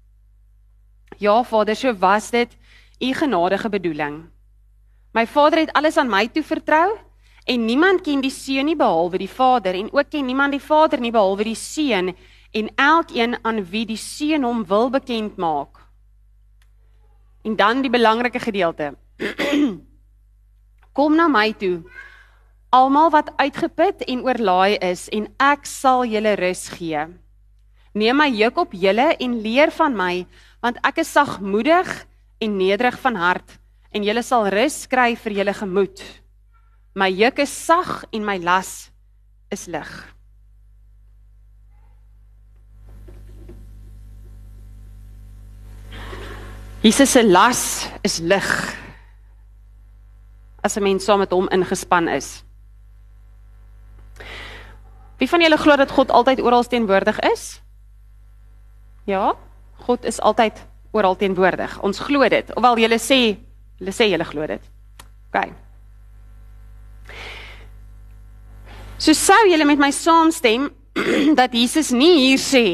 Ja 1.18 1.42
Vader, 1.42 1.76
so 1.76 1.94
was 1.94 2.30
dit 2.30 2.56
u 3.00 3.14
genadige 3.14 3.68
bedoeling. 3.68 4.28
My 5.12 5.26
Vader 5.26 5.58
het 5.58 5.72
alles 5.72 5.96
aan 5.96 6.10
my 6.10 6.28
toe 6.28 6.42
vertrou 6.44 6.98
en 7.44 7.64
niemand 7.64 8.00
ken 8.04 8.20
die 8.20 8.30
Seun 8.30 8.68
nie 8.68 8.76
behalwe 8.76 9.18
die 9.18 9.30
Vader 9.30 9.74
en 9.74 9.88
ook 9.92 10.10
ken 10.10 10.26
niemand 10.26 10.52
die 10.52 10.62
Vader 10.62 11.00
nie 11.00 11.10
behalwe 11.10 11.44
die 11.48 11.56
Seun 11.58 12.12
en 12.52 12.68
elkeen 12.76 13.38
aan 13.42 13.64
wie 13.70 13.86
die 13.86 13.98
Seun 13.98 14.44
hom 14.44 14.66
wil 14.66 14.90
bekend 14.90 15.36
maak. 15.36 15.80
En 17.42 17.56
dan 17.56 17.80
die 17.82 17.90
belangrike 17.90 18.38
gedeelte. 18.38 18.94
Kom 20.96 21.16
na 21.16 21.28
my 21.28 21.52
toe. 21.52 21.80
Almal 22.70 23.10
wat 23.10 23.32
uitgeput 23.36 24.04
en 24.04 24.22
oorlaai 24.22 24.76
is 24.76 25.08
en 25.08 25.26
ek 25.40 25.66
sal 25.66 26.04
julle 26.04 26.36
rus 26.38 26.68
gee. 26.76 27.06
Neem 27.94 28.16
my 28.16 28.28
juk 28.30 28.60
op 28.62 28.76
julle 28.76 29.08
en 29.16 29.40
leer 29.42 29.72
van 29.74 29.96
my, 29.96 30.26
want 30.62 30.78
ek 30.86 31.00
is 31.02 31.10
sagmoedig 31.10 31.88
en 32.40 32.56
nederig 32.56 32.96
van 33.00 33.18
hart 33.20 33.58
en 33.92 34.04
julle 34.06 34.22
sal 34.24 34.48
rus 34.52 34.86
kry 34.90 35.14
vir 35.18 35.36
julle 35.40 35.54
gemoed. 35.54 36.00
My 36.94 37.10
juk 37.12 37.42
is 37.44 37.52
sag 37.52 38.04
en 38.12 38.24
my 38.24 38.38
las 38.42 38.90
is 39.52 39.66
lig. 39.70 39.90
Jesus 46.80 47.12
se 47.12 47.22
las 47.22 47.88
is 48.02 48.18
lig. 48.20 48.76
As 50.62 50.76
'n 50.76 50.82
mens 50.82 51.04
saam 51.04 51.18
met 51.18 51.30
hom 51.30 51.48
ingespan 51.48 52.08
is. 52.08 52.44
Wie 55.18 55.28
van 55.28 55.40
julle 55.40 55.58
glo 55.58 55.76
dat 55.76 55.90
God 55.90 56.10
altyd 56.10 56.40
oral 56.40 56.64
teenwoordig 56.64 57.18
is? 57.20 57.60
Ja, 59.04 59.34
God 59.84 60.04
is 60.04 60.20
altyd 60.20 60.69
oral 60.90 61.16
teenwoordig. 61.16 61.78
Ons 61.82 62.00
glo 62.02 62.28
dit. 62.28 62.54
Ofwel 62.56 62.84
julle 62.84 62.98
sê, 62.98 63.20
julle 63.78 63.94
sê 63.94 64.10
julle 64.10 64.26
glo 64.28 64.46
dit. 64.46 64.70
OK. 65.30 65.50
So 69.00 69.14
sou 69.16 69.48
julle 69.48 69.64
met 69.64 69.80
my 69.80 69.90
saamstem 69.94 70.68
dat 71.40 71.54
Jesus 71.56 71.90
nie 71.94 72.16
hier 72.26 72.40
sê 72.42 72.64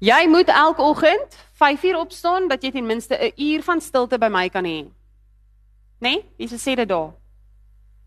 jy 0.00 0.20
moet 0.32 0.48
elke 0.48 0.82
oggend 0.82 1.34
5uur 1.60 1.98
opstaan 2.00 2.48
dat 2.48 2.62
jy 2.62 2.70
ten 2.70 2.86
minste 2.86 3.16
'n 3.18 3.32
uur 3.36 3.62
van 3.62 3.80
stilte 3.80 4.18
by 4.18 4.28
my 4.28 4.48
kan 4.48 4.64
hê. 4.64 4.88
Nee, 5.98 6.24
Jesus 6.36 6.62
sê 6.62 6.74
dit 6.74 6.88
daar. 6.88 7.12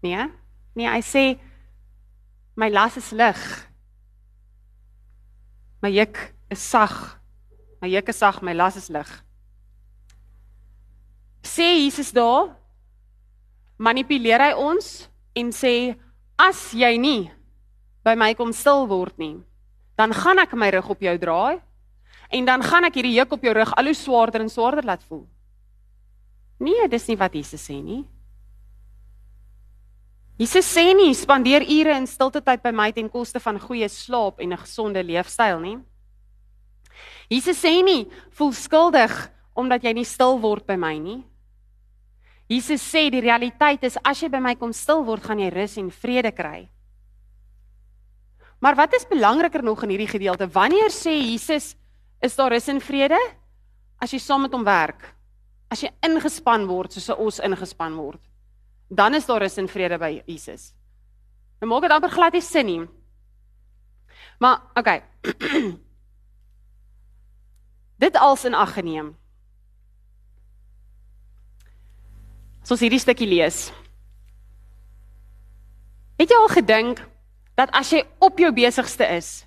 Nee, 0.02 0.32
nee, 0.74 0.88
hy 0.88 1.02
sê 1.02 1.38
my 2.56 2.70
las 2.70 2.98
is 2.98 3.12
lig. 3.12 3.70
My 5.82 5.92
juk 5.92 6.34
is 6.50 6.70
sag. 6.70 7.20
My 7.84 7.90
juk 7.92 8.14
is 8.14 8.16
sag, 8.16 8.40
my 8.40 8.54
las 8.56 8.78
is 8.80 8.88
lig. 8.88 9.10
Sê 11.44 11.66
Jesus 11.84 12.14
daar 12.16 12.54
manipuleer 13.76 14.40
hy 14.40 14.54
ons 14.56 15.10
en 15.36 15.50
sê 15.52 15.98
as 16.40 16.70
jy 16.72 16.94
nie 16.96 17.28
by 18.08 18.16
my 18.16 18.32
kom 18.40 18.56
stil 18.56 18.88
word 18.88 19.20
nie, 19.20 19.36
dan 20.00 20.16
gaan 20.16 20.40
ek 20.40 20.56
my 20.56 20.72
rug 20.72 20.94
op 20.96 21.04
jou 21.04 21.18
draai 21.20 21.60
en 22.32 22.48
dan 22.48 22.64
gaan 22.64 22.88
ek 22.88 23.02
hierdie 23.02 23.18
juk 23.18 23.36
op 23.36 23.44
jou 23.44 23.52
rug 23.60 23.76
al 23.76 23.92
hoe 23.92 24.00
swaarder 24.00 24.48
en 24.48 24.56
swaarder 24.56 24.88
laat 24.88 25.04
voel. 25.04 25.26
Nee, 26.64 26.88
dis 26.88 27.12
nie 27.12 27.20
wat 27.20 27.36
Jesus 27.36 27.68
sê 27.68 27.82
nie. 27.84 28.06
Jesus 30.40 30.72
sê 30.72 30.94
nie 30.96 31.12
spandeer 31.12 31.68
ure 31.68 32.00
in 32.00 32.08
stilte 32.08 32.40
tyd 32.40 32.64
by 32.64 32.72
my 32.72 32.94
ten 32.96 33.12
koste 33.12 33.44
van 33.44 33.60
goeie 33.60 33.92
slaap 33.92 34.40
en 34.40 34.54
'n 34.54 34.64
gesonde 34.64 35.04
leefstyl 35.04 35.60
nie. 35.60 35.82
Jesus 37.30 37.60
sê 37.60 37.82
nie 37.84 38.08
voel 38.38 38.54
skuldig 38.54 39.14
omdat 39.56 39.84
jy 39.86 39.94
nie 39.94 40.08
stil 40.08 40.40
word 40.42 40.66
by 40.68 40.76
my 40.80 40.98
nie. 40.98 41.22
Jesus 42.50 42.82
sê 42.82 43.10
die 43.14 43.24
realiteit 43.24 43.84
is 43.84 43.98
as 44.04 44.22
jy 44.22 44.30
by 44.30 44.42
my 44.44 44.56
kom 44.56 44.74
stil 44.74 45.04
word, 45.06 45.24
gaan 45.24 45.40
jy 45.40 45.50
rus 45.54 45.78
en 45.78 45.92
vrede 45.92 46.34
kry. 46.36 46.68
Maar 48.60 48.76
wat 48.80 48.94
is 48.96 49.08
belangriker 49.10 49.64
nog 49.64 49.84
in 49.84 49.94
hierdie 49.96 50.12
gedeelte? 50.12 50.48
Wanneer 50.48 50.92
sê 50.94 51.16
Jesus 51.16 51.74
is 52.24 52.36
daar 52.36 52.52
rus 52.52 52.70
en 52.72 52.80
vrede? 52.82 53.20
As 54.00 54.12
jy 54.14 54.20
saam 54.20 54.46
met 54.46 54.54
hom 54.54 54.64
werk. 54.64 55.04
As 55.72 55.84
jy 55.84 55.90
ingespan 56.06 56.68
word 56.68 56.94
soos 56.94 57.10
'n 57.10 57.20
os 57.20 57.40
ingespan 57.40 57.96
word 57.96 58.22
dan 58.96 59.14
is 59.14 59.26
daar 59.26 59.42
rus 59.42 59.58
en 59.58 59.68
vrede 59.68 59.98
by 59.98 60.22
Jesus. 60.26 60.72
Nou 61.62 61.72
maak 61.72 61.88
dit 61.88 61.96
amper 61.96 62.14
glad 62.14 62.36
nie 62.36 62.42
sin 62.42 62.66
nie. 62.66 62.82
Maar 64.40 64.62
okay. 64.76 65.04
dit 68.04 68.20
als 68.20 68.46
in 68.46 68.58
ag 68.58 68.74
geneem. 68.78 69.14
Soos 72.64 72.84
hierdie 72.84 73.02
stukkie 73.02 73.28
lees. 73.28 73.66
Het 76.20 76.32
jy 76.32 76.40
al 76.40 76.52
gedink 76.54 77.02
dat 77.60 77.74
as 77.76 77.92
jy 77.92 78.04
op 78.24 78.40
jou 78.40 78.52
besigste 78.56 79.08
is, 79.18 79.44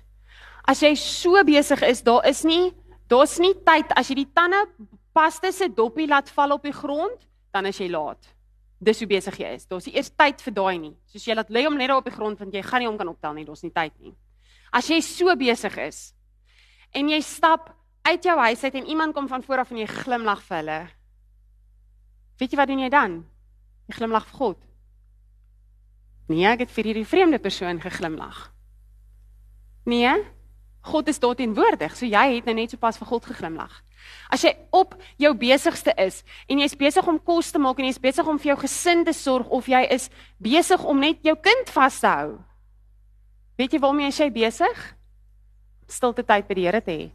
as 0.67 0.81
jy 0.83 0.93
so 0.99 1.39
besig 1.47 1.81
is, 1.87 2.03
daar 2.05 2.25
is 2.29 2.43
nie 2.47 2.73
daar's 3.07 3.37
nie 3.39 3.53
tyd 3.63 3.93
as 3.95 4.09
jy 4.11 4.17
die 4.19 4.31
tande 4.35 4.59
paste 5.15 5.53
se 5.55 5.69
doppie 5.71 6.09
laat 6.09 6.27
val 6.35 6.57
op 6.57 6.65
die 6.67 6.75
grond, 6.75 7.21
dan 7.55 7.69
is 7.69 7.79
jy 7.79 7.87
laat 7.93 8.33
dis 8.77 8.99
hoe 9.01 9.09
besig 9.09 9.39
jy 9.41 9.53
is. 9.57 9.65
Daar's 9.65 9.87
nie 9.89 9.95
eers 9.97 10.11
tyd 10.13 10.41
vir 10.45 10.53
daai 10.53 10.77
nie. 10.77 10.93
Soos 11.09 11.25
jy 11.25 11.35
laat 11.37 11.49
lê 11.53 11.63
hom 11.65 11.77
net 11.77 11.89
daar 11.89 12.01
op 12.01 12.07
die 12.07 12.13
grond 12.13 12.39
want 12.39 12.53
jy 12.53 12.61
gaan 12.65 12.83
nie 12.83 12.89
hom 12.89 12.99
kan 12.99 13.09
optel 13.09 13.33
nie, 13.37 13.45
daar's 13.47 13.65
nie 13.65 13.73
tyd 13.73 13.95
nie. 14.01 14.13
As 14.73 14.89
jy 14.91 14.99
so 15.05 15.33
besig 15.39 15.77
is 15.81 16.01
en 16.95 17.09
jy 17.11 17.19
stap 17.25 17.71
uit 18.07 18.23
jou 18.23 18.37
huis 18.39 18.63
uit 18.63 18.77
en 18.79 18.87
iemand 18.87 19.13
kom 19.13 19.27
van 19.27 19.43
voor 19.43 19.63
af 19.63 19.71
en 19.71 19.81
jy 19.81 19.87
glimlag 19.91 20.43
vir 20.47 20.57
hulle. 20.61 20.79
Weet 22.37 22.53
jy 22.53 22.59
wat 22.59 22.69
doen 22.71 22.85
jy 22.85 22.89
dan? 22.93 23.19
Jy 23.89 23.97
glimlag 23.97 24.27
vir 24.29 24.39
God. 24.39 24.63
Nee, 26.27 26.45
ek 26.47 26.65
het 26.65 26.73
vir 26.75 26.89
hierdie 26.91 27.07
vreemde 27.07 27.39
persoon 27.39 27.79
geglimlag. 27.81 28.49
Nee, 29.87 30.11
God 30.87 31.07
is 31.07 31.19
daar 31.19 31.35
teenwoordig, 31.35 31.95
so 31.95 32.07
jy 32.07 32.23
het 32.37 32.47
nou 32.47 32.55
net 32.55 32.71
sopas 32.71 32.99
vir 32.99 33.09
God 33.09 33.27
geglimlag. 33.27 33.73
As 34.31 34.43
jy 34.43 34.53
op 34.75 34.95
jou 35.19 35.33
besigste 35.35 35.91
is 35.99 36.21
en 36.47 36.61
jy's 36.61 36.75
besig 36.79 37.07
om 37.07 37.19
kos 37.19 37.51
te 37.51 37.59
maak 37.59 37.79
en 37.79 37.87
jy's 37.89 37.99
besig 37.99 38.27
om 38.27 38.39
vir 38.39 38.53
jou 38.53 38.59
gesin 38.63 39.03
te 39.07 39.15
sorg 39.15 39.51
of 39.51 39.67
jy 39.67 39.81
is 39.91 40.07
besig 40.39 40.83
om 40.87 40.99
net 41.03 41.23
jou 41.27 41.35
kind 41.43 41.71
vas 41.75 41.99
te 42.03 42.11
hou. 42.11 42.37
Weet 43.59 43.73
jy 43.73 43.81
waarom 43.83 44.03
jy 44.05 44.13
sê 44.15 44.29
besig? 44.31 44.83
Stilte 45.91 46.23
tyd 46.23 46.47
by 46.47 46.55
die 46.55 46.67
Here 46.67 46.83
te 46.83 46.93
hê. 46.93 47.07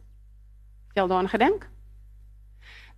Het 0.93 1.01
jy 1.01 1.01
al 1.01 1.09
daaraan 1.09 1.29
gedink? 1.33 1.69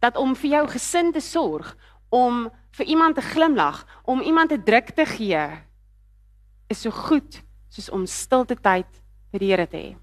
Dat 0.04 0.18
om 0.20 0.36
vir 0.36 0.50
jou 0.50 0.66
gesin 0.68 1.14
te 1.16 1.22
sorg, 1.24 1.70
om 2.12 2.50
vir 2.76 2.86
iemand 2.92 3.16
te 3.16 3.24
glimlag, 3.24 3.86
om 4.04 4.20
iemand 4.22 4.52
'n 4.52 4.64
druk 4.64 4.92
te 4.92 5.06
gee, 5.06 5.64
is 6.68 6.82
so 6.82 6.92
goed 6.92 7.44
soos 7.70 7.90
om 7.90 8.06
stilte 8.06 8.56
tyd 8.56 9.02
by 9.32 9.40
die 9.40 9.52
Here 9.52 9.68
te 9.68 9.78
hê. 9.78 9.96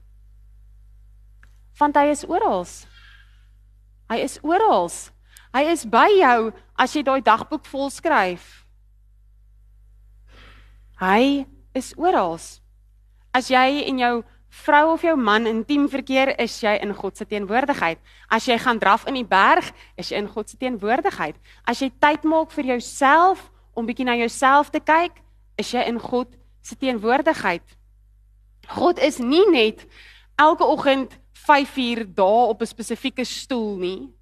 Want 1.79 1.97
hy 1.97 2.07
is 2.11 2.25
oral. 2.25 2.67
Hy 4.09 4.17
is 4.17 4.39
oral. 4.43 4.91
Hy 5.53 5.63
is 5.69 5.85
by 5.85 6.09
jou 6.17 6.53
as 6.79 6.95
jy 6.95 7.03
daai 7.03 7.21
dagboek 7.21 7.67
vol 7.67 7.91
skryf. 7.91 8.67
Hy 11.01 11.47
is 11.75 11.93
oral. 11.97 12.39
As 13.35 13.49
jy 13.51 13.85
en 13.89 13.99
jou 13.99 14.25
vrou 14.53 14.93
of 14.93 15.03
jou 15.03 15.15
man 15.17 15.47
intiem 15.49 15.89
verkeer, 15.89 16.35
is 16.41 16.59
jy 16.61 16.75
in 16.85 16.93
God 16.95 17.17
se 17.17 17.25
teenwoordigheid. 17.25 17.99
As 18.29 18.47
jy 18.47 18.59
gaan 18.61 18.79
draf 18.79 19.07
in 19.09 19.17
die 19.17 19.27
berg, 19.27 19.71
is 19.97 20.13
jy 20.13 20.21
in 20.21 20.29
God 20.29 20.51
se 20.51 20.59
teenwoordigheid. 20.61 21.39
As 21.65 21.81
jy 21.81 21.89
tyd 22.03 22.27
maak 22.29 22.53
vir 22.53 22.75
jouself 22.75 23.49
om 23.73 23.89
bietjie 23.89 24.07
na 24.07 24.19
jouself 24.21 24.71
te 24.71 24.81
kyk, 24.81 25.17
is 25.57 25.73
jy 25.73 25.87
in 25.89 26.01
God 26.01 26.37
se 26.63 26.77
teenwoordigheid. 26.77 27.65
God 28.77 29.01
is 29.03 29.19
nie 29.19 29.45
net 29.51 29.87
elke 30.39 30.69
oggend 30.69 31.17
5 31.43 31.77
uur 31.77 32.05
daar 32.15 32.53
op 32.53 32.61
'n 32.61 32.67
spesifieke 32.67 33.25
stoel 33.25 33.77
nie. 33.77 34.13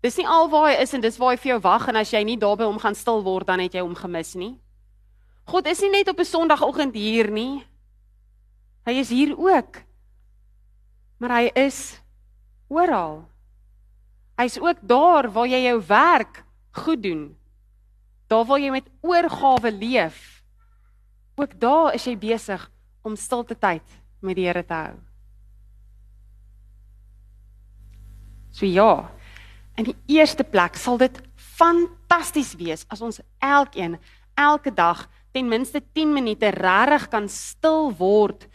Dis 0.00 0.16
nie 0.16 0.26
al 0.28 0.48
waar 0.48 0.70
hy 0.72 0.82
is 0.82 0.92
en 0.92 1.00
dis 1.00 1.16
waar 1.16 1.30
hy 1.30 1.36
vir 1.36 1.52
jou 1.52 1.60
wag 1.60 1.88
en 1.88 1.96
as 1.96 2.10
jy 2.10 2.22
nie 2.24 2.36
daar 2.36 2.56
by 2.56 2.64
hom 2.64 2.78
gaan 2.78 2.94
stil 2.94 3.22
word 3.22 3.46
dan 3.46 3.60
het 3.60 3.72
jy 3.72 3.80
hom 3.80 3.94
gemis 3.94 4.34
nie. 4.34 4.58
God 5.44 5.66
is 5.66 5.80
nie 5.80 5.90
net 5.90 6.08
op 6.08 6.18
'n 6.18 6.24
Sondagoggend 6.24 6.94
hier 6.94 7.30
nie. 7.30 7.64
Hy 8.88 8.96
is 9.02 9.10
hier 9.12 9.34
ook. 9.38 9.82
Maar 11.20 11.36
hy 11.36 11.50
is 11.66 12.00
oral. 12.68 13.24
Hy's 14.40 14.56
ook 14.60 14.80
daar 14.80 15.28
waar 15.32 15.48
jy 15.50 15.60
jou 15.66 15.78
werk 15.86 16.42
goed 16.84 17.02
doen. 17.02 17.24
Daar 18.30 18.46
waar 18.48 18.60
jy 18.62 18.70
met 18.72 18.88
oorgawe 19.04 19.72
leef. 19.72 20.40
Ook 21.36 21.58
daar 21.60 21.94
is 21.94 22.06
jy 22.08 22.16
besig 22.18 22.70
om 23.02 23.16
stilte 23.16 23.56
tyd 23.58 23.84
met 24.20 24.36
die 24.36 24.46
Here 24.46 24.64
te 24.64 24.76
hou. 24.76 24.96
So 28.50 28.66
ja, 28.66 29.10
in 29.78 29.90
die 29.92 29.96
eerste 30.16 30.44
plek 30.44 30.76
sal 30.76 30.98
dit 31.00 31.20
fantasties 31.36 32.54
wees 32.58 32.84
as 32.90 33.00
ons 33.04 33.20
elkeen 33.38 33.98
elke 34.40 34.72
dag 34.74 35.06
ten 35.32 35.48
minste 35.48 35.80
10 35.94 36.12
minute 36.12 36.50
regtig 36.56 37.06
kan 37.12 37.28
stil 37.30 37.90
word, 37.96 38.48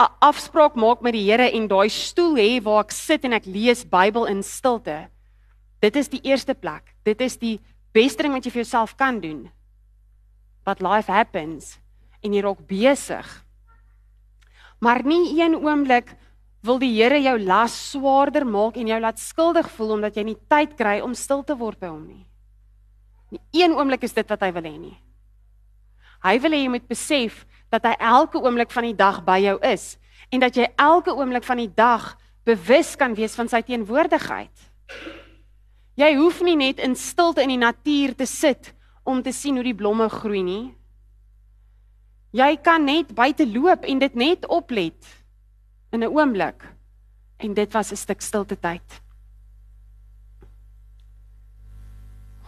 'n 0.00 0.08
afspraak 0.24 0.74
maak 0.80 1.02
met 1.04 1.12
die 1.12 1.26
Here 1.28 1.50
en 1.52 1.68
daai 1.68 1.90
stoel 1.92 2.36
hê 2.40 2.62
waar 2.64 2.84
ek 2.84 2.92
sit 2.96 3.24
en 3.24 3.36
ek 3.36 3.44
lees 3.44 3.84
Bybel 3.84 4.24
in 4.32 4.42
stilte. 4.42 5.10
Dit 5.80 5.96
is 5.96 6.08
die 6.08 6.22
eerste 6.24 6.54
plek. 6.54 6.94
Dit 7.04 7.20
is 7.20 7.36
die 7.36 7.60
beste 7.92 8.22
ding 8.22 8.32
wat 8.32 8.44
jy 8.44 8.50
vir 8.50 8.62
jouself 8.64 8.96
kan 8.96 9.20
doen. 9.20 9.50
But 10.64 10.80
life 10.80 11.12
happens 11.12 11.78
en 12.24 12.32
jy 12.32 12.40
raak 12.40 12.64
besig. 12.68 13.28
Maar 14.80 15.04
nie 15.04 15.36
een 15.36 15.54
oomblik 15.54 16.16
wil 16.64 16.78
die 16.80 16.92
Here 16.96 17.20
jou 17.20 17.36
las 17.38 17.76
swaarder 17.92 18.46
maak 18.46 18.76
en 18.76 18.88
jou 18.88 19.00
laat 19.00 19.20
skuldig 19.20 19.68
voel 19.76 19.98
omdat 19.98 20.16
jy 20.16 20.24
nie 20.24 20.38
tyd 20.48 20.76
kry 20.76 21.00
om 21.04 21.14
stil 21.14 21.44
te 21.44 21.56
word 21.56 21.80
by 21.80 21.92
hom 21.92 22.06
nie. 22.08 22.24
Nie 23.30 23.64
een 23.64 23.76
oomblik 23.76 24.04
is 24.04 24.16
dit 24.16 24.28
wat 24.28 24.40
hy 24.40 24.52
wil 24.52 24.64
hê 24.64 24.76
nie. 24.78 24.96
Hy 26.24 26.38
wil 26.40 26.56
hê 26.56 26.64
jy 26.64 26.72
moet 26.72 26.88
besef 26.88 27.44
dat 27.70 27.86
hy 27.86 27.94
elke 27.98 28.40
oomblik 28.42 28.70
van 28.70 28.88
die 28.88 28.96
dag 28.96 29.22
by 29.24 29.38
jou 29.44 29.56
is 29.66 29.96
en 30.30 30.42
dat 30.42 30.56
jy 30.56 30.66
elke 30.76 31.14
oomblik 31.14 31.44
van 31.46 31.62
die 31.62 31.70
dag 31.74 32.16
bewus 32.46 32.96
kan 32.96 33.14
wees 33.14 33.34
van 33.38 33.48
sy 33.50 33.62
teenwoordigheid. 33.66 34.66
Jy 35.98 36.14
hoef 36.16 36.40
nie 36.46 36.56
net 36.56 36.80
in 36.82 36.94
stilte 36.96 37.42
in 37.44 37.52
die 37.54 37.60
natuur 37.60 38.14
te 38.16 38.26
sit 38.26 38.72
om 39.04 39.22
te 39.22 39.32
sien 39.34 39.58
hoe 39.58 39.66
die 39.66 39.76
blomme 39.76 40.08
groei 40.08 40.42
nie. 40.46 40.64
Jy 42.30 42.56
kan 42.62 42.84
net 42.86 43.10
buite 43.14 43.46
loop 43.46 43.84
en 43.84 43.98
dit 43.98 44.14
net 44.14 44.46
oplet 44.46 45.06
in 45.90 46.04
'n 46.04 46.12
oomblik. 46.14 46.62
En 47.38 47.54
dit 47.54 47.72
was 47.72 47.90
'n 47.92 47.96
stuk 47.96 48.20
stilte 48.20 48.56
tyd. 48.56 49.02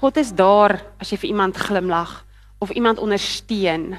God 0.02 0.16
is 0.16 0.32
daar 0.32 0.82
as 0.98 1.10
jy 1.10 1.16
vir 1.16 1.28
iemand 1.28 1.56
glimlag 1.56 2.26
of 2.58 2.70
iemand 2.70 2.98
ondersteun. 2.98 3.98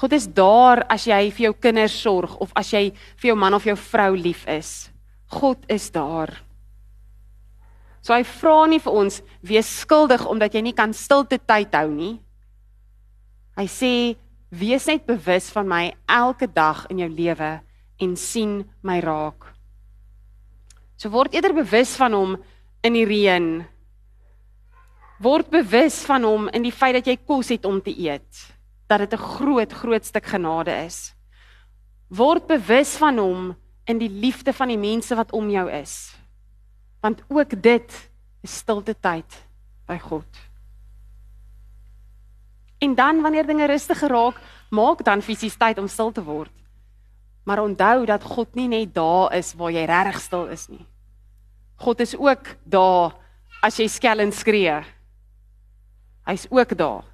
God 0.00 0.12
is 0.16 0.26
daar 0.26 0.84
as 0.90 1.06
jy 1.06 1.30
vir 1.30 1.48
jou 1.48 1.54
kinders 1.60 1.94
sorg 1.94 2.34
of 2.40 2.52
as 2.58 2.72
jy 2.72 2.88
vir 3.20 3.32
jou 3.32 3.36
man 3.38 3.54
of 3.54 3.66
jou 3.66 3.76
vrou 3.76 4.14
lief 4.16 4.46
is. 4.50 4.90
God 5.32 5.62
is 5.70 5.90
daar. 5.92 6.32
So 8.02 8.14
hy 8.14 8.24
vra 8.26 8.66
nie 8.66 8.80
vir 8.82 8.98
ons 8.98 9.20
wees 9.46 9.68
skuldig 9.82 10.24
omdat 10.26 10.56
jy 10.56 10.64
nie 10.66 10.74
kan 10.74 10.94
stilte 10.96 11.38
tyd 11.38 11.74
hou 11.78 11.88
nie. 11.92 12.16
Hy 13.56 13.66
sê 13.70 13.92
wees 14.52 14.88
net 14.90 15.06
bewus 15.06 15.50
van 15.54 15.68
my 15.68 15.84
elke 16.10 16.48
dag 16.50 16.86
in 16.90 17.04
jou 17.04 17.10
lewe 17.12 17.52
en 18.02 18.16
sien 18.18 18.62
my 18.82 18.98
raak. 19.04 19.46
So 20.98 21.12
word 21.14 21.34
eerder 21.34 21.54
bewus 21.54 21.94
van 21.98 22.16
hom 22.16 22.34
in 22.82 22.98
die 22.98 23.06
reën. 23.06 23.46
Word 25.22 25.52
bewus 25.52 26.00
van 26.08 26.26
hom 26.26 26.50
in 26.50 26.66
die 26.66 26.74
feit 26.74 26.98
dat 26.98 27.06
jy 27.06 27.16
kos 27.22 27.52
het 27.54 27.66
om 27.68 27.78
te 27.82 27.94
eet. 27.94 28.42
Dat 28.92 29.00
dit 29.00 29.12
'n 29.12 29.24
groot 29.36 29.72
groot 29.72 30.04
stuk 30.04 30.26
genade 30.26 30.84
is. 30.84 31.14
Word 32.08 32.46
bewus 32.46 32.96
van 32.96 33.18
hom 33.18 33.56
in 33.84 33.98
die 33.98 34.10
liefde 34.10 34.52
van 34.52 34.68
die 34.68 34.78
mense 34.78 35.14
wat 35.14 35.32
om 35.32 35.50
jou 35.50 35.70
is. 35.70 36.14
Want 37.00 37.22
ook 37.28 37.62
dit 37.62 38.10
is 38.42 38.56
stilte 38.56 38.94
tyd 39.00 39.46
by 39.86 39.98
God. 39.98 40.26
En 42.78 42.94
dan 42.94 43.22
wanneer 43.22 43.46
dinge 43.46 43.66
rustiger 43.66 44.08
raak, 44.08 44.40
maak 44.70 45.04
dan 45.04 45.22
fisies 45.22 45.56
tyd 45.56 45.78
om 45.78 45.88
stil 45.88 46.12
te 46.12 46.22
word. 46.22 46.52
Maar 47.44 47.62
onthou 47.62 48.04
dat 48.06 48.22
God 48.22 48.54
nie 48.54 48.68
net 48.68 48.94
daar 48.94 49.34
is 49.34 49.54
waar 49.54 49.70
jy 49.70 49.84
regtig 49.84 50.20
stil 50.20 50.46
is 50.46 50.68
nie. 50.68 50.86
God 51.76 52.00
is 52.00 52.16
ook 52.16 52.56
daar 52.64 53.14
as 53.62 53.78
jy 53.78 53.88
skel 53.88 54.18
en 54.18 54.32
skree. 54.32 54.82
Hy's 56.26 56.46
ook 56.50 56.76
daar. 56.78 57.11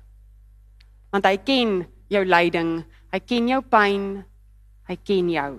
Want 1.13 1.27
hy 1.27 1.37
ken 1.41 1.83
jou 2.13 2.25
lyding, 2.25 2.83
hy 3.13 3.21
ken 3.25 3.49
jou 3.49 3.63
pyn, 3.65 4.09
hy 4.89 4.97
ken 5.09 5.31
jou. 5.33 5.53